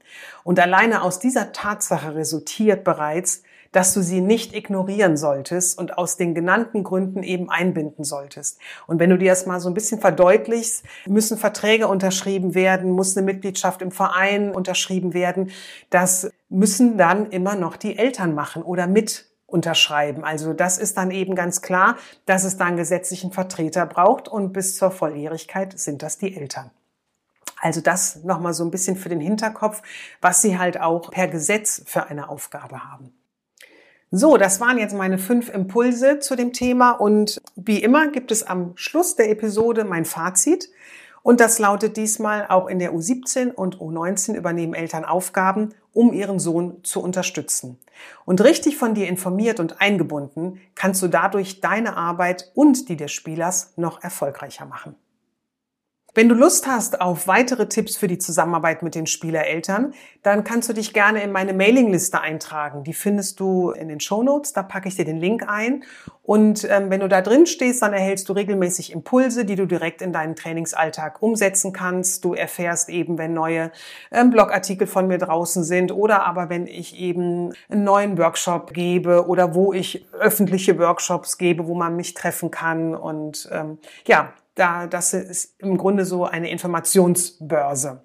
Und 0.44 0.60
alleine 0.60 1.00
aus 1.00 1.18
dieser 1.18 1.52
Tatsache 1.52 2.14
resultiert 2.14 2.84
bereits, 2.84 3.42
dass 3.76 3.92
du 3.92 4.00
sie 4.00 4.22
nicht 4.22 4.56
ignorieren 4.56 5.18
solltest 5.18 5.78
und 5.78 5.98
aus 5.98 6.16
den 6.16 6.34
genannten 6.34 6.82
Gründen 6.82 7.22
eben 7.22 7.50
einbinden 7.50 8.04
solltest. 8.04 8.58
Und 8.86 9.00
wenn 9.00 9.10
du 9.10 9.18
dir 9.18 9.28
das 9.28 9.44
mal 9.44 9.60
so 9.60 9.68
ein 9.68 9.74
bisschen 9.74 10.00
verdeutlichst, 10.00 10.82
müssen 11.06 11.36
Verträge 11.36 11.86
unterschrieben 11.86 12.54
werden, 12.54 12.90
muss 12.92 13.14
eine 13.14 13.26
Mitgliedschaft 13.26 13.82
im 13.82 13.90
Verein 13.90 14.52
unterschrieben 14.52 15.12
werden. 15.12 15.50
Das 15.90 16.30
müssen 16.48 16.96
dann 16.96 17.30
immer 17.30 17.54
noch 17.54 17.76
die 17.76 17.98
Eltern 17.98 18.34
machen 18.34 18.62
oder 18.62 18.86
mit 18.86 19.26
unterschreiben. 19.44 20.24
Also 20.24 20.54
das 20.54 20.78
ist 20.78 20.96
dann 20.96 21.10
eben 21.10 21.34
ganz 21.34 21.60
klar, 21.60 21.98
dass 22.24 22.44
es 22.44 22.56
dann 22.56 22.78
gesetzlichen 22.78 23.30
Vertreter 23.30 23.84
braucht 23.84 24.26
und 24.26 24.54
bis 24.54 24.78
zur 24.78 24.90
Volljährigkeit 24.90 25.78
sind 25.78 26.02
das 26.02 26.16
die 26.16 26.34
Eltern. 26.34 26.70
Also 27.60 27.82
das 27.82 28.24
nochmal 28.24 28.54
so 28.54 28.64
ein 28.64 28.70
bisschen 28.70 28.96
für 28.96 29.10
den 29.10 29.20
Hinterkopf, 29.20 29.82
was 30.22 30.40
sie 30.40 30.58
halt 30.58 30.80
auch 30.80 31.10
per 31.10 31.28
Gesetz 31.28 31.82
für 31.84 32.06
eine 32.06 32.30
Aufgabe 32.30 32.90
haben. 32.90 33.12
So, 34.12 34.36
das 34.36 34.60
waren 34.60 34.78
jetzt 34.78 34.94
meine 34.94 35.18
fünf 35.18 35.52
Impulse 35.52 36.20
zu 36.20 36.36
dem 36.36 36.52
Thema 36.52 36.92
und 36.92 37.40
wie 37.56 37.82
immer 37.82 38.06
gibt 38.08 38.30
es 38.30 38.44
am 38.44 38.72
Schluss 38.76 39.16
der 39.16 39.30
Episode 39.30 39.84
mein 39.84 40.04
Fazit. 40.04 40.70
Und 41.24 41.40
das 41.40 41.58
lautet 41.58 41.96
diesmal, 41.96 42.46
auch 42.48 42.68
in 42.68 42.78
der 42.78 42.94
U17 42.94 43.50
und 43.50 43.78
U19 43.78 44.36
übernehmen 44.36 44.74
Eltern 44.74 45.04
Aufgaben, 45.04 45.74
um 45.92 46.12
ihren 46.12 46.38
Sohn 46.38 46.84
zu 46.84 47.02
unterstützen. 47.02 47.80
Und 48.24 48.44
richtig 48.44 48.76
von 48.76 48.94
dir 48.94 49.08
informiert 49.08 49.58
und 49.58 49.80
eingebunden 49.80 50.60
kannst 50.76 51.02
du 51.02 51.08
dadurch 51.08 51.60
deine 51.60 51.96
Arbeit 51.96 52.52
und 52.54 52.88
die 52.88 52.96
des 52.96 53.10
Spielers 53.10 53.72
noch 53.74 54.04
erfolgreicher 54.04 54.66
machen. 54.66 54.94
Wenn 56.16 56.30
du 56.30 56.34
Lust 56.34 56.66
hast 56.66 57.02
auf 57.02 57.26
weitere 57.26 57.68
Tipps 57.68 57.98
für 57.98 58.08
die 58.08 58.16
Zusammenarbeit 58.16 58.82
mit 58.82 58.94
den 58.94 59.06
Spielereltern, 59.06 59.92
dann 60.22 60.44
kannst 60.44 60.66
du 60.66 60.72
dich 60.72 60.94
gerne 60.94 61.22
in 61.22 61.30
meine 61.30 61.52
Mailingliste 61.52 62.18
eintragen. 62.22 62.84
Die 62.84 62.94
findest 62.94 63.38
du 63.38 63.70
in 63.72 63.88
den 63.88 64.00
Show 64.00 64.22
Notes. 64.22 64.54
Da 64.54 64.62
packe 64.62 64.88
ich 64.88 64.96
dir 64.96 65.04
den 65.04 65.18
Link 65.18 65.46
ein. 65.46 65.84
Und 66.22 66.66
ähm, 66.70 66.88
wenn 66.88 67.00
du 67.00 67.08
da 67.10 67.20
drin 67.20 67.44
stehst, 67.44 67.82
dann 67.82 67.92
erhältst 67.92 68.30
du 68.30 68.32
regelmäßig 68.32 68.92
Impulse, 68.92 69.44
die 69.44 69.56
du 69.56 69.66
direkt 69.66 70.00
in 70.00 70.14
deinen 70.14 70.36
Trainingsalltag 70.36 71.20
umsetzen 71.20 71.74
kannst. 71.74 72.24
Du 72.24 72.32
erfährst 72.32 72.88
eben, 72.88 73.18
wenn 73.18 73.34
neue 73.34 73.70
ähm, 74.10 74.30
Blogartikel 74.30 74.86
von 74.86 75.08
mir 75.08 75.18
draußen 75.18 75.64
sind 75.64 75.92
oder 75.92 76.24
aber 76.24 76.48
wenn 76.48 76.66
ich 76.66 76.98
eben 76.98 77.52
einen 77.68 77.84
neuen 77.84 78.16
Workshop 78.16 78.72
gebe 78.72 79.28
oder 79.28 79.54
wo 79.54 79.74
ich 79.74 80.06
öffentliche 80.18 80.78
Workshops 80.78 81.36
gebe, 81.36 81.66
wo 81.66 81.74
man 81.74 81.94
mich 81.94 82.14
treffen 82.14 82.50
kann. 82.50 82.94
Und 82.94 83.50
ähm, 83.52 83.76
ja, 84.06 84.32
da, 84.56 84.88
das 84.88 85.14
ist 85.14 85.54
im 85.60 85.76
Grunde 85.76 86.04
so 86.04 86.24
eine 86.24 86.50
Informationsbörse. 86.50 88.02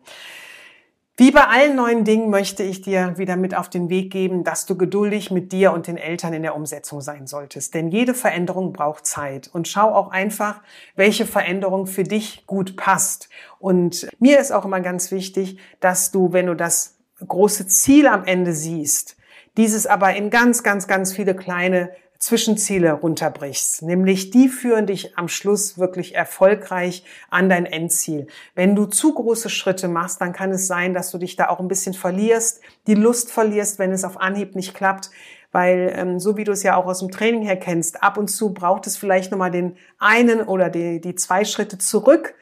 Wie 1.18 1.32
bei 1.32 1.46
allen 1.46 1.76
neuen 1.76 2.04
Dingen 2.04 2.30
möchte 2.30 2.64
ich 2.64 2.82
dir 2.82 3.18
wieder 3.18 3.36
mit 3.36 3.56
auf 3.56 3.70
den 3.70 3.90
Weg 3.90 4.12
geben, 4.12 4.44
dass 4.44 4.66
du 4.66 4.76
geduldig 4.76 5.30
mit 5.30 5.52
dir 5.52 5.72
und 5.72 5.88
den 5.88 5.98
Eltern 5.98 6.34
in 6.34 6.42
der 6.42 6.56
Umsetzung 6.56 7.02
sein 7.02 7.28
solltest. 7.28 7.76
Denn 7.76 7.90
jede 7.90 8.14
Veränderung 8.14 8.74
braucht 8.74 9.06
Zeit. 9.06 9.50
Und 9.54 9.68
schau 9.68 9.94
auch 9.94 10.10
einfach, 10.10 10.62
welche 10.96 11.26
Veränderung 11.26 11.86
für 11.86 12.04
dich 12.04 12.48
gut 12.48 12.76
passt. 12.76 13.30
Und 13.60 14.08
mir 14.20 14.40
ist 14.40 14.52
auch 14.52 14.66
immer 14.66 14.80
ganz 14.80 15.12
wichtig, 15.12 15.60
dass 15.80 16.12
du, 16.12 16.34
wenn 16.34 16.48
du 16.48 16.56
das 16.56 16.98
große 17.28 17.68
Ziel 17.68 18.08
am 18.08 18.26
Ende 18.26 18.54
siehst, 18.54 19.16
dieses 19.58 19.86
aber 19.86 20.16
in 20.16 20.30
ganz, 20.30 20.64
ganz, 20.64 20.88
ganz 20.88 21.14
viele 21.14 21.36
kleine 21.36 21.92
Zwischenziele 22.22 22.92
runterbrichst, 22.94 23.82
nämlich 23.82 24.30
die 24.30 24.48
führen 24.48 24.86
dich 24.86 25.18
am 25.18 25.28
Schluss 25.28 25.80
wirklich 25.80 26.14
erfolgreich 26.14 27.04
an 27.32 27.50
dein 27.50 27.66
Endziel. 27.66 28.28
Wenn 28.54 28.76
du 28.76 28.86
zu 28.86 29.16
große 29.16 29.50
Schritte 29.50 29.88
machst, 29.88 30.22
dann 30.22 30.32
kann 30.32 30.52
es 30.52 30.68
sein, 30.68 30.94
dass 30.94 31.10
du 31.10 31.18
dich 31.18 31.36
da 31.36 31.50
auch 31.50 31.60
ein 31.60 31.68
bisschen 31.68 31.96
verlierst, 31.96 32.62
die 32.86 32.94
Lust 32.94 33.32
verlierst, 33.32 33.80
wenn 33.80 33.92
es 33.92 34.04
auf 34.04 34.22
Anhieb 34.22 34.56
nicht 34.56 34.76
klappt, 34.76 35.10
weil 35.52 35.92
ähm, 35.96 36.20
so 36.20 36.38
wie 36.38 36.44
du 36.44 36.52
es 36.52 36.62
ja 36.62 36.76
auch 36.76 36.86
aus 36.86 37.00
dem 37.00 37.10
Training 37.10 37.42
her 37.42 37.58
kennst, 37.58 38.04
ab 38.04 38.20
und 38.20 38.28
zu 38.28 38.54
braucht 38.54 38.86
es 38.86 38.98
vielleicht 38.98 39.32
nochmal 39.32 39.50
den 39.50 39.76
einen 39.98 40.42
oder 40.42 40.70
die, 40.70 41.02
die 41.02 41.16
zwei 41.16 41.44
Schritte 41.44 41.80
zurück, 41.80 42.36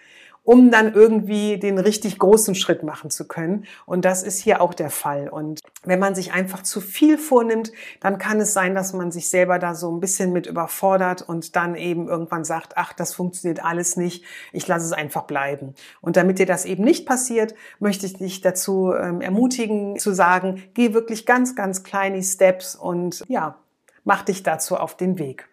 um 0.50 0.72
dann 0.72 0.96
irgendwie 0.96 1.60
den 1.60 1.78
richtig 1.78 2.18
großen 2.18 2.56
Schritt 2.56 2.82
machen 2.82 3.12
zu 3.12 3.28
können. 3.28 3.66
Und 3.86 4.04
das 4.04 4.24
ist 4.24 4.40
hier 4.40 4.62
auch 4.62 4.74
der 4.74 4.90
Fall. 4.90 5.30
Und 5.30 5.60
wenn 5.84 6.00
man 6.00 6.16
sich 6.16 6.34
einfach 6.34 6.64
zu 6.64 6.82
viel 6.82 7.20
vornimmt, 7.20 7.72
dann 8.00 8.18
kann 8.18 8.40
es 8.40 8.52
sein, 8.52 8.74
dass 8.74 8.94
man 8.94 9.12
sich 9.12 9.30
selber 9.30 9.60
da 9.60 9.76
so 9.76 9.92
ein 9.92 10.00
bisschen 10.00 10.34
mit 10.34 10.48
überfordert 10.48 11.22
und 11.22 11.56
dann 11.56 11.76
eben 11.76 12.08
irgendwann 12.08 12.46
sagt, 12.46 12.78
ach, 12.78 12.94
das 12.94 13.14
funktioniert 13.14 13.64
alles 13.64 13.96
nicht, 13.96 14.26
ich 14.52 14.68
lasse 14.68 14.88
es 14.88 14.92
einfach 14.92 15.26
bleiben. 15.26 15.76
Und 16.02 16.18
damit 16.18 16.40
dir 16.40 16.48
das 16.48 16.66
eben 16.66 16.84
nicht 16.84 17.06
passiert, 17.06 17.54
möchte 17.78 18.08
ich 18.08 18.18
dich 18.18 18.42
dazu 18.42 18.92
ähm, 18.92 19.22
ermutigen 19.22 20.00
zu 20.00 20.16
sagen, 20.16 20.64
geh 20.74 20.96
wirklich 20.96 21.28
ganz, 21.28 21.56
ganz 21.56 21.84
kleine 21.84 22.24
Steps 22.24 22.76
und 22.76 23.24
ja, 23.28 23.58
mach 24.04 24.24
dich 24.24 24.42
dazu 24.42 24.78
auf 24.78 24.98
den 24.98 25.20
Weg. 25.20 25.48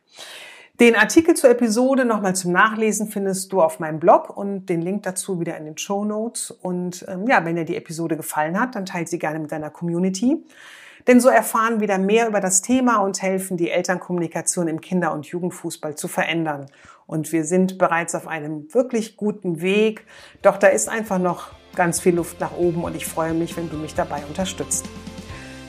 Den 0.78 0.94
Artikel 0.94 1.34
zur 1.34 1.48
Episode 1.48 2.04
nochmal 2.04 2.36
zum 2.36 2.52
Nachlesen 2.52 3.08
findest 3.08 3.50
du 3.50 3.62
auf 3.62 3.80
meinem 3.80 3.98
Blog 3.98 4.36
und 4.36 4.66
den 4.66 4.82
Link 4.82 5.04
dazu 5.04 5.40
wieder 5.40 5.56
in 5.56 5.64
den 5.64 5.78
Show 5.78 6.04
Notes. 6.04 6.50
Und 6.50 7.06
ähm, 7.08 7.26
ja, 7.26 7.42
wenn 7.46 7.56
dir 7.56 7.64
die 7.64 7.76
Episode 7.76 8.14
gefallen 8.14 8.60
hat, 8.60 8.74
dann 8.74 8.84
teile 8.84 9.06
sie 9.06 9.18
gerne 9.18 9.38
mit 9.38 9.50
deiner 9.50 9.70
Community. 9.70 10.44
Denn 11.06 11.18
so 11.18 11.30
erfahren 11.30 11.80
wieder 11.80 11.96
mehr 11.96 12.28
über 12.28 12.40
das 12.40 12.60
Thema 12.60 12.98
und 12.98 13.22
helfen, 13.22 13.56
die 13.56 13.70
Elternkommunikation 13.70 14.68
im 14.68 14.82
Kinder- 14.82 15.14
und 15.14 15.24
Jugendfußball 15.24 15.94
zu 15.94 16.08
verändern. 16.08 16.66
Und 17.06 17.32
wir 17.32 17.44
sind 17.44 17.78
bereits 17.78 18.14
auf 18.14 18.28
einem 18.28 18.74
wirklich 18.74 19.16
guten 19.16 19.62
Weg. 19.62 20.04
Doch 20.42 20.58
da 20.58 20.66
ist 20.66 20.90
einfach 20.90 21.18
noch 21.18 21.52
ganz 21.74 22.00
viel 22.00 22.16
Luft 22.16 22.38
nach 22.38 22.54
oben 22.54 22.84
und 22.84 22.94
ich 22.96 23.06
freue 23.06 23.32
mich, 23.32 23.56
wenn 23.56 23.70
du 23.70 23.76
mich 23.76 23.94
dabei 23.94 24.22
unterstützt. 24.28 24.84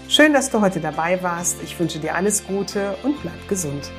Schön, 0.10 0.34
dass 0.34 0.50
du 0.50 0.60
heute 0.60 0.82
dabei 0.82 1.24
warst. 1.24 1.62
Ich 1.64 1.80
wünsche 1.80 2.00
dir 2.00 2.16
alles 2.16 2.46
Gute 2.46 2.98
und 3.04 3.22
bleib 3.22 3.48
gesund. 3.48 3.90